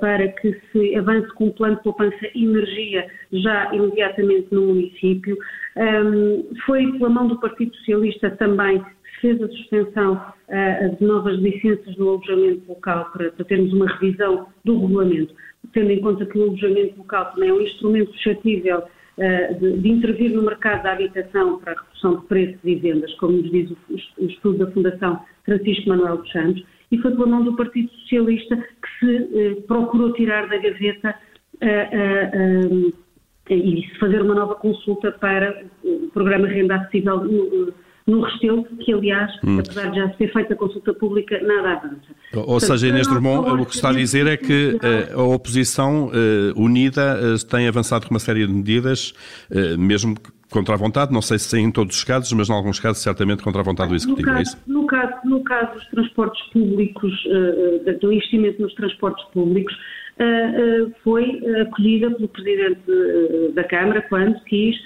para 0.00 0.28
que 0.28 0.58
se 0.72 0.96
avance 0.96 1.28
com 1.34 1.46
um 1.46 1.52
plano 1.52 1.76
de 1.76 1.82
poupança 1.82 2.26
energia 2.34 3.06
já 3.32 3.74
imediatamente 3.74 4.48
no 4.50 4.68
município. 4.68 5.36
Foi 6.64 6.90
pela 6.92 7.10
mão 7.10 7.28
do 7.28 7.38
Partido 7.38 7.74
Socialista 7.76 8.30
também 8.30 8.82
fez 9.20 9.40
a 9.42 9.48
suspensão 9.48 10.14
uh, 10.14 10.96
de 10.96 11.04
novas 11.04 11.38
licenças 11.38 11.96
no 11.96 12.10
alojamento 12.10 12.62
local 12.68 13.10
para, 13.12 13.30
para, 13.32 13.44
termos 13.44 13.72
uma 13.72 13.86
revisão 13.86 14.46
do 14.64 14.80
regulamento, 14.80 15.34
tendo 15.72 15.90
em 15.90 16.00
conta 16.00 16.26
que 16.26 16.38
o 16.38 16.42
alojamento 16.42 16.98
local 16.98 17.32
também 17.32 17.50
é 17.50 17.52
um 17.52 17.60
instrumento 17.60 18.12
suscetível 18.12 18.78
uh, 18.78 19.54
de, 19.60 19.78
de, 19.78 19.88
intervir 19.88 20.32
no 20.32 20.42
mercado 20.42 20.82
da 20.82 20.92
habitação 20.92 21.58
para 21.58 21.72
a 21.72 21.82
redução 21.82 22.16
de 22.16 22.26
preços 22.26 22.60
e 22.64 22.74
vendas, 22.76 23.12
como 23.14 23.36
nos 23.36 23.50
diz 23.50 23.70
o, 23.70 23.76
o 24.18 24.26
estudo 24.26 24.58
da 24.58 24.70
Fundação 24.70 25.20
Francisco 25.44 25.88
Manuel 25.88 26.18
dos 26.18 26.30
Santos, 26.30 26.64
e 26.90 26.98
foi 26.98 27.10
pela 27.12 27.26
mão 27.26 27.44
do 27.44 27.56
Partido 27.56 27.90
Socialista 27.90 28.56
que 28.56 28.98
se 28.98 29.16
uh, 29.16 29.62
procurou 29.62 30.12
tirar 30.12 30.48
da 30.48 30.56
gaveta 30.56 31.14
e 33.50 33.88
fazer 33.98 34.22
uma 34.22 34.34
nova 34.34 34.54
consulta 34.54 35.10
para 35.10 35.64
o 35.82 36.08
programa 36.12 36.46
Renda 36.46 36.76
Acessível 36.76 37.74
no 38.08 38.22
Restelo, 38.22 38.64
que 38.80 38.92
aliás, 38.92 39.30
hum. 39.44 39.58
apesar 39.60 39.90
de 39.90 39.98
já 39.98 40.08
ter 40.08 40.32
feito 40.32 40.52
a 40.54 40.56
consulta 40.56 40.94
pública, 40.94 41.38
nada 41.42 41.72
avança. 41.72 41.96
Ou 42.34 42.44
Portanto, 42.44 42.60
seja, 42.60 42.88
Inês 42.88 43.06
Drummond, 43.06 43.60
o 43.60 43.66
que 43.66 43.74
está 43.74 43.90
a 43.90 43.92
dizer 43.92 44.26
é 44.26 44.36
que 44.36 44.78
eh, 44.82 45.12
a 45.12 45.22
oposição 45.22 46.10
eh, 46.14 46.52
unida 46.56 47.20
eh, 47.20 47.46
tem 47.48 47.68
avançado 47.68 48.06
com 48.06 48.14
uma 48.14 48.18
série 48.18 48.46
de 48.46 48.52
medidas, 48.52 49.12
mesmo 49.78 50.16
contra 50.50 50.74
a 50.74 50.78
vontade, 50.78 51.12
não 51.12 51.20
sei 51.20 51.38
se 51.38 51.58
em 51.58 51.70
todos 51.70 51.96
os 51.96 52.04
casos, 52.04 52.32
mas 52.32 52.48
em 52.48 52.52
alguns 52.52 52.80
casos 52.80 53.02
certamente 53.02 53.42
contra 53.42 53.60
a 53.60 53.64
vontade 53.64 53.90
do 53.90 53.96
Executivo, 53.96 54.26
no 54.26 54.34
caso, 54.34 54.38
é 54.38 54.42
isso? 54.42 54.62
No 54.66 54.86
caso, 54.86 55.14
no 55.24 55.44
caso 55.44 55.74
dos 55.74 55.86
transportes 55.88 56.42
públicos, 56.50 57.12
do 58.00 58.12
investimento 58.12 58.62
nos 58.62 58.72
transportes 58.74 59.22
públicos, 59.26 59.74
foi 61.04 61.42
acolhida 61.60 62.10
pelo 62.10 62.28
Presidente 62.28 62.80
da 63.54 63.64
Câmara 63.64 64.00
quando 64.08 64.40
quis 64.44 64.76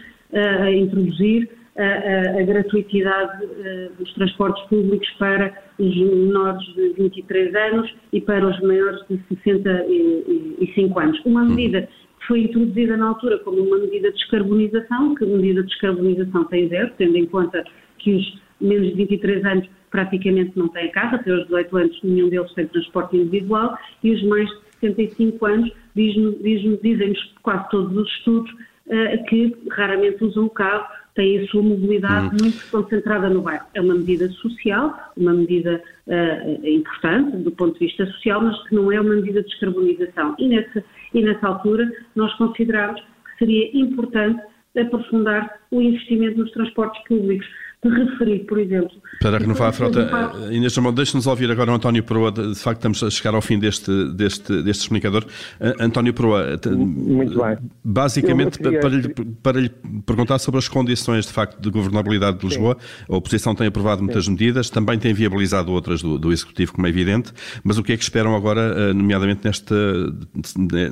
introduzir 0.75 1.49
a, 1.77 2.39
a, 2.39 2.43
gratuitidade 2.43 3.45
uh, 3.45 3.93
dos 3.99 4.13
transportes 4.15 4.63
públicos 4.65 5.09
para 5.19 5.57
os 5.79 5.97
menores 5.97 6.63
de 6.75 6.93
23 6.99 7.55
anos 7.55 7.95
e 8.13 8.21
para 8.21 8.47
os 8.47 8.61
maiores 8.61 9.01
de 9.09 9.19
65 9.29 11.01
anos. 11.01 11.21
Uma 11.25 11.43
uhum. 11.43 11.49
medida 11.49 11.89
que 12.21 12.27
foi 12.27 12.43
introduzida 12.43 12.97
na 12.97 13.09
altura 13.09 13.39
como 13.39 13.63
uma 13.63 13.79
medida 13.79 14.11
de 14.11 14.19
descarbonização, 14.19 15.15
que 15.15 15.25
medida 15.25 15.63
de 15.63 15.69
descarbonização 15.69 16.45
tem 16.45 16.69
zero, 16.69 16.93
tendo 16.99 17.17
em 17.17 17.27
conta 17.27 17.65
que 17.99 18.15
os 18.17 18.43
menos 18.61 18.89
de 18.89 18.95
23 18.95 19.45
anos 19.45 19.69
praticamente 19.91 20.53
não 20.57 20.69
têm 20.69 20.91
casa, 20.91 21.17
até 21.17 21.33
os 21.33 21.45
18 21.45 21.77
anos 21.77 22.01
nenhum 22.03 22.29
deles 22.29 22.53
tem 22.55 22.67
transporte 22.67 23.17
individual, 23.17 23.77
e 24.03 24.11
os 24.11 24.23
mais 24.25 24.49
de 24.49 24.89
65 24.89 25.47
anos 25.47 25.73
dizem-nos 25.95 27.35
quase 27.43 27.69
todos 27.71 27.97
os 27.97 28.09
estudos 28.19 28.51
uh, 28.53 29.25
que 29.29 29.57
raramente 29.71 30.23
usam 30.25 30.47
o 30.47 30.51
carro 30.51 30.87
têm 31.15 31.41
a 31.41 31.47
sua 31.49 31.63
mobilidade 31.63 32.35
hum. 32.35 32.39
muito 32.41 32.71
concentrada 32.71 33.29
no 33.29 33.43
bairro. 33.43 33.67
É 33.75 33.81
uma 33.81 33.95
medida 33.95 34.29
social, 34.31 35.13
uma 35.17 35.33
medida 35.33 35.83
uh, 36.07 36.67
importante 36.67 37.37
do 37.39 37.51
ponto 37.53 37.79
de 37.79 37.87
vista 37.87 38.07
social, 38.07 38.43
mas 38.43 38.61
que 38.69 38.75
não 38.75 38.91
é 38.91 39.01
uma 39.01 39.15
medida 39.15 39.43
de 39.43 39.49
descarbonização. 39.49 40.35
E 40.39 40.49
nessa, 40.49 40.85
e 41.15 41.23
nessa 41.23 41.47
altura 41.47 41.91
nós 42.15 42.33
consideramos 42.35 43.01
que 43.01 43.39
seria 43.39 43.77
importante 43.77 44.43
aprofundar 44.79 45.61
o 45.71 45.83
investimento 45.83 46.39
nos 46.39 46.51
transportes 46.53 47.03
públicos 47.07 47.47
referir, 47.89 48.41
por 48.41 48.59
exemplo. 48.59 48.91
Para 49.21 49.39
renovar 49.39 49.69
a 49.69 49.73
frota, 49.73 50.09
eh, 50.49 50.55
Inês 50.55 50.75
Ramon, 50.77 50.93
deixe-nos 50.93 51.27
ouvir 51.27 51.51
agora 51.51 51.73
o 51.73 51.75
António 51.75 52.03
Proa. 52.03 52.31
De 52.31 52.55
facto, 52.55 52.79
estamos 52.79 53.03
a 53.03 53.11
chegar 53.11 53.35
ao 53.35 53.43
fim 53.43 53.59
deste, 53.59 53.91
deste, 54.13 54.63
deste 54.63 54.83
explicador. 54.83 55.25
Uh, 55.61 55.83
António 55.83 56.15
Proa, 56.15 56.59
Muito 56.71 57.43
bem. 57.43 57.59
basicamente, 57.85 58.59
queria... 58.59 58.81
para, 58.81 58.91
lhe, 58.91 59.09
para 59.43 59.61
lhe 59.61 59.71
perguntar 60.07 60.39
sobre 60.39 60.59
as 60.59 60.69
condições, 60.69 61.27
de 61.27 61.33
facto, 61.33 61.61
de 61.61 61.71
governabilidade 61.71 62.39
de 62.39 62.47
Lisboa. 62.47 62.77
Sim. 62.79 63.05
A 63.13 63.17
oposição 63.17 63.55
tem 63.55 63.67
aprovado 63.67 64.03
muitas 64.03 64.27
Sim. 64.27 64.33
medidas, 64.33 64.71
também 64.71 64.99
tem 64.99 65.13
viabilizado 65.13 65.73
outras 65.73 66.03
do, 66.03 66.19
do, 66.19 66.33
Executivo, 66.33 66.73
como 66.73 66.87
é 66.87 66.91
evidente, 66.91 67.33
mas 67.63 67.79
o 67.79 67.83
que 67.83 67.93
é 67.93 67.97
que 67.97 68.03
esperam 68.03 68.35
agora, 68.35 68.91
uh, 68.91 68.95
nomeadamente 68.95 69.45
nesta, 69.45 69.75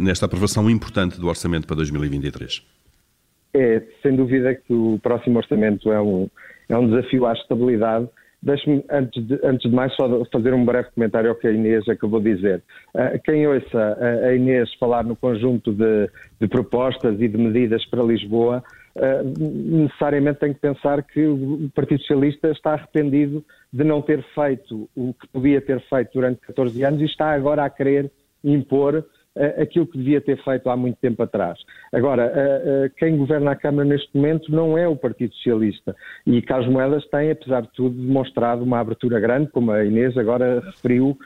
nesta 0.00 0.26
aprovação 0.26 0.68
importante 0.68 1.20
do 1.20 1.29
Orçamento 1.29 1.66
para 1.66 1.76
2023? 1.76 2.62
É, 3.53 3.83
sem 4.03 4.14
dúvida 4.14 4.55
que 4.55 4.72
o 4.72 4.98
próximo 5.03 5.38
orçamento 5.38 5.90
é 5.90 6.00
um, 6.00 6.29
é 6.70 6.78
um 6.78 6.88
desafio 6.88 7.26
à 7.26 7.33
estabilidade. 7.33 8.09
Deixe-me, 8.42 8.83
antes 8.90 9.26
de, 9.26 9.38
antes 9.44 9.68
de 9.68 9.76
mais, 9.76 9.94
só 9.94 10.24
fazer 10.33 10.54
um 10.54 10.64
breve 10.64 10.88
comentário 10.94 11.28
ao 11.28 11.37
que 11.37 11.46
a 11.46 11.52
Inês 11.52 11.87
acabou 11.88 12.20
de 12.20 12.35
dizer. 12.35 12.62
Uh, 12.94 13.20
quem 13.22 13.46
ouça 13.46 13.98
a 14.24 14.35
Inês 14.35 14.72
falar 14.74 15.04
no 15.04 15.14
conjunto 15.14 15.72
de, 15.72 16.09
de 16.40 16.48
propostas 16.48 17.20
e 17.20 17.28
de 17.28 17.37
medidas 17.37 17.85
para 17.85 18.02
Lisboa, 18.02 18.64
uh, 18.96 19.78
necessariamente 19.83 20.38
tem 20.38 20.54
que 20.54 20.61
pensar 20.61 21.02
que 21.02 21.26
o 21.26 21.70
Partido 21.74 22.00
Socialista 22.00 22.48
está 22.48 22.72
arrependido 22.72 23.44
de 23.70 23.85
não 23.85 24.00
ter 24.00 24.24
feito 24.35 24.88
o 24.96 25.12
que 25.12 25.28
podia 25.28 25.61
ter 25.61 25.80
feito 25.88 26.11
durante 26.14 26.40
14 26.40 26.83
anos 26.83 27.02
e 27.02 27.04
está 27.04 27.33
agora 27.33 27.64
a 27.64 27.68
querer 27.68 28.11
impor 28.42 29.04
aquilo 29.61 29.87
que 29.87 29.98
devia 29.98 30.20
ter 30.20 30.42
feito 30.42 30.68
há 30.68 30.76
muito 30.76 30.96
tempo 30.98 31.22
atrás. 31.22 31.59
Agora, 31.92 32.90
quem 32.96 33.16
governa 33.16 33.53
a 33.53 33.57
Câmara 33.57 33.88
neste 33.88 34.14
momento 34.14 34.53
não 34.53 34.76
é 34.76 34.87
o 34.87 34.96
Partido 34.96 35.35
Socialista 35.35 35.94
e 36.26 36.42
Carlos 36.42 36.68
Moedas 36.68 37.07
tem, 37.09 37.31
apesar 37.31 37.62
de 37.62 37.72
tudo, 37.72 37.94
demonstrado 37.94 38.62
uma 38.62 38.81
abertura 38.81 39.18
grande, 39.18 39.50
como 39.50 39.72
a 39.72 39.85
Inês 39.85 40.16
agora 40.16 40.61
referiu. 40.61 41.18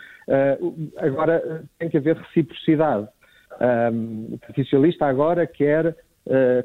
Agora 0.96 1.64
tem 1.78 1.88
que 1.88 1.98
haver 1.98 2.16
reciprocidade. 2.16 3.08
O 4.32 4.38
Partido 4.38 4.64
Socialista 4.64 5.06
agora 5.06 5.46
quer 5.46 5.96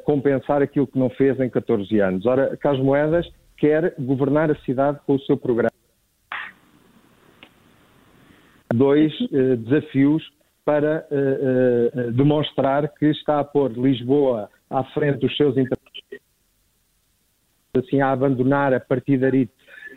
compensar 0.06 0.62
aquilo 0.62 0.88
que 0.88 0.98
não 0.98 1.10
fez 1.10 1.40
em 1.40 1.50
14 1.50 2.00
anos. 2.00 2.26
Ora, 2.26 2.56
Carlos 2.58 2.84
Moedas 2.84 3.30
quer 3.58 3.94
governar 4.00 4.50
a 4.50 4.56
cidade 4.62 5.00
com 5.06 5.16
o 5.16 5.20
seu 5.22 5.36
programa. 5.36 5.70
Dois 8.74 9.12
desafios 9.64 10.24
para 10.70 11.04
uh, 11.10 12.10
uh, 12.10 12.12
demonstrar 12.12 12.88
que 12.90 13.08
está 13.08 13.40
a 13.40 13.44
pôr 13.44 13.72
Lisboa 13.72 14.52
à 14.70 14.84
frente 14.84 15.18
dos 15.18 15.36
seus 15.36 15.58
interesses, 15.58 16.22
assim, 17.76 18.02
a 18.02 18.12
abandonar 18.12 18.72
a 18.72 18.80
partidarite 18.80 19.52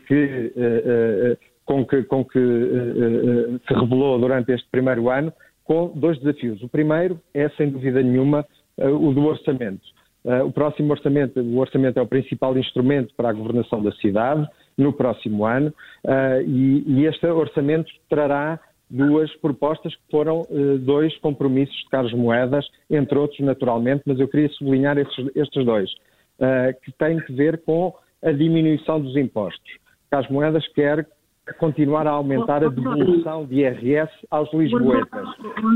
que, 0.08 0.50
uh, 0.56 1.36
com 1.66 1.84
que, 1.84 2.02
com 2.04 2.24
que 2.24 2.38
se 3.68 3.74
revelou 3.74 4.18
durante 4.18 4.50
este 4.50 4.66
primeiro 4.70 5.10
ano, 5.10 5.30
com 5.62 5.88
dois 5.94 6.18
desafios. 6.20 6.62
O 6.62 6.68
primeiro 6.70 7.20
é, 7.34 7.50
sem 7.50 7.68
dúvida 7.68 8.02
nenhuma, 8.02 8.46
o 8.78 9.12
do 9.12 9.26
orçamento. 9.26 9.82
o 10.24 10.50
próximo 10.50 10.90
orçamento, 10.90 11.38
o 11.38 11.58
orçamento 11.58 11.98
é 11.98 12.02
o 12.02 12.06
principal 12.06 12.56
instrumento 12.56 13.14
para 13.14 13.28
a 13.28 13.32
governação 13.32 13.82
da 13.82 13.92
cidade 13.92 14.48
no 14.76 14.92
próximo 14.92 15.44
ano 15.44 15.72
e, 16.46 16.82
e 16.86 17.06
este 17.06 17.26
orçamento 17.26 17.92
trará 18.08 18.58
duas 18.92 19.34
propostas 19.36 19.94
que 19.96 20.02
foram 20.10 20.42
uh, 20.42 20.78
dois 20.78 21.16
compromissos 21.18 21.74
de 21.74 21.88
Carlos 21.88 22.12
Moedas, 22.12 22.66
entre 22.90 23.18
outros, 23.18 23.40
naturalmente, 23.40 24.02
mas 24.06 24.20
eu 24.20 24.28
queria 24.28 24.50
sublinhar 24.50 24.98
estes, 24.98 25.30
estes 25.34 25.64
dois, 25.64 25.90
uh, 25.90 26.78
que 26.84 26.92
têm 26.92 27.18
que 27.20 27.32
ver 27.32 27.62
com 27.64 27.94
a 28.22 28.30
diminuição 28.30 29.00
dos 29.00 29.16
impostos. 29.16 29.78
Carlos 30.10 30.30
Moedas 30.30 30.68
quer 30.74 31.06
continuar 31.58 32.06
a 32.06 32.10
aumentar 32.10 32.62
a 32.62 32.68
devolução 32.68 33.46
de 33.46 33.60
IRS 33.60 34.12
aos 34.30 34.52
lisboetas. 34.52 35.26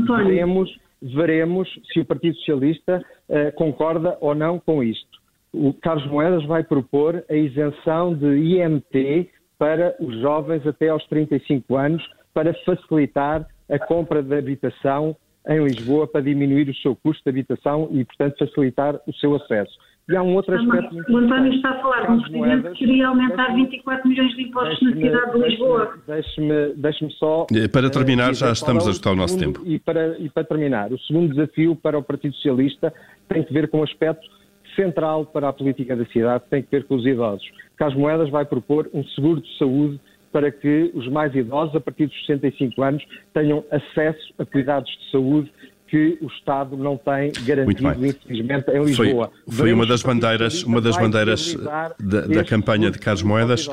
Veremos, 0.07 0.79
veremos 1.01 1.67
se 1.91 1.99
o 1.99 2.05
Partido 2.05 2.37
Socialista 2.37 3.03
uh, 3.29 3.51
concorda 3.55 4.15
ou 4.21 4.35
não 4.35 4.59
com 4.59 4.83
isto. 4.83 5.17
O 5.51 5.73
Carlos 5.73 6.05
Moedas 6.05 6.45
vai 6.45 6.63
propor 6.63 7.25
a 7.27 7.33
isenção 7.33 8.13
de 8.13 8.27
IMT 8.27 9.27
para 9.57 9.95
os 9.99 10.21
jovens 10.21 10.65
até 10.67 10.89
aos 10.89 11.03
35 11.07 11.75
anos, 11.75 12.03
para 12.37 12.53
facilitar 12.63 13.47
a 13.67 13.79
compra 13.79 14.21
de 14.21 14.37
habitação 14.37 15.15
em 15.49 15.63
Lisboa, 15.63 16.05
para 16.05 16.21
diminuir 16.21 16.69
o 16.69 16.75
seu 16.75 16.95
custo 16.95 17.23
de 17.23 17.31
habitação 17.31 17.89
e, 17.91 18.05
portanto, 18.05 18.37
facilitar 18.37 18.99
o 19.07 19.13
seu 19.15 19.35
acesso. 19.35 19.71
E 20.07 20.15
há 20.15 20.21
um 20.21 20.35
outro 20.35 20.55
aspecto 20.55 20.93
muito 20.93 21.11
O 21.11 21.17
António 21.17 21.51
está 21.51 21.71
a 21.71 21.81
falar 21.81 22.05
de 22.05 22.11
um 22.11 22.21
presidente 22.21 22.69
que 22.69 22.75
queria 22.75 23.07
aumentar 23.07 23.55
24 23.55 24.07
milhões 24.07 24.35
de 24.35 24.43
impostos 24.43 24.81
na 24.83 24.95
cidade 24.95 25.31
de 25.31 25.49
Lisboa. 25.49 25.93
Deixe-me 26.05 26.73
deixe 26.75 27.09
só... 27.17 27.47
Para 27.73 27.89
terminar, 27.89 28.35
já 28.35 28.51
estamos 28.51 28.85
a 28.85 28.89
ajustar 28.91 29.13
o 29.13 29.15
nosso 29.15 29.39
tempo. 29.39 29.63
E 29.65 29.79
para, 29.79 30.15
e 30.19 30.29
para 30.29 30.43
terminar, 30.43 30.93
o 30.93 30.99
segundo 30.99 31.33
desafio 31.33 31.75
para 31.75 31.97
o 31.97 32.03
Partido 32.03 32.35
Socialista 32.35 32.93
tem 33.27 33.41
que 33.41 33.51
ver 33.51 33.67
com 33.67 33.79
o 33.79 33.83
aspecto 33.83 34.27
central 34.75 35.25
para 35.25 35.49
a 35.49 35.53
política 35.53 35.95
da 35.95 36.05
cidade, 36.05 36.43
tem 36.51 36.61
que 36.61 36.69
ver 36.69 36.83
com 36.83 36.97
os 36.97 37.05
idosos. 37.05 37.49
Carlos 37.77 37.97
Moedas 37.97 38.29
vai 38.29 38.45
propor 38.45 38.87
um 38.93 39.03
seguro 39.05 39.41
de 39.41 39.57
saúde 39.57 39.99
para 40.31 40.51
que 40.51 40.91
os 40.93 41.07
mais 41.09 41.33
idosos, 41.35 41.75
a 41.75 41.79
partir 41.79 42.07
dos 42.07 42.25
65 42.25 42.81
anos, 42.83 43.03
tenham 43.33 43.63
acesso 43.71 44.33
a 44.37 44.45
cuidados 44.45 44.89
de 44.89 45.11
saúde 45.11 45.51
que 45.87 46.17
o 46.21 46.27
Estado 46.27 46.75
não 46.75 46.97
tem 46.97 47.31
garantido, 47.45 48.05
infelizmente, 48.05 48.69
em 48.71 48.83
Lisboa. 48.83 49.31
Foi, 49.45 49.55
foi 49.55 49.73
uma 49.73 49.85
das 49.85 50.03
bandeiras, 50.03 50.63
uma 50.63 50.81
das 50.81 50.97
bandeiras 50.97 51.55
da, 51.99 52.21
da 52.21 52.43
campanha 52.43 52.91
de 52.91 52.99
Carlos 52.99 53.23
Moedas. 53.23 53.69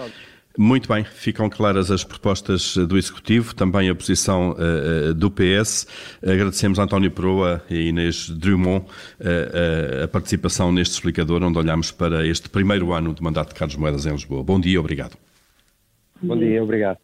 Muito 0.57 0.89
bem, 0.89 1.03
ficam 1.03 1.51
claras 1.51 1.91
as 1.91 2.05
propostas 2.05 2.77
do 2.77 2.97
Executivo, 2.97 3.53
também 3.57 3.91
a 3.91 3.95
posição 3.95 4.53
uh, 4.53 5.13
do 5.13 5.29
PS. 5.29 5.85
Agradecemos 6.23 6.79
a 6.79 6.85
António 6.85 7.11
Proa 7.11 7.61
e 7.69 7.89
Inês 7.89 8.31
Drummond 8.31 8.87
uh, 8.87 10.05
a 10.05 10.07
participação 10.07 10.71
neste 10.71 10.95
explicador, 10.95 11.43
onde 11.43 11.59
olhamos 11.59 11.91
para 11.91 12.25
este 12.25 12.49
primeiro 12.49 12.93
ano 12.93 13.13
de 13.13 13.21
mandato 13.21 13.49
de 13.49 13.57
Carlos 13.57 13.75
Moedas 13.75 14.07
em 14.07 14.13
Lisboa. 14.13 14.45
Bom 14.45 14.61
dia, 14.61 14.79
obrigado. 14.79 15.17
Bom 16.23 16.39
dia, 16.39 16.63
obrigado. 16.63 17.04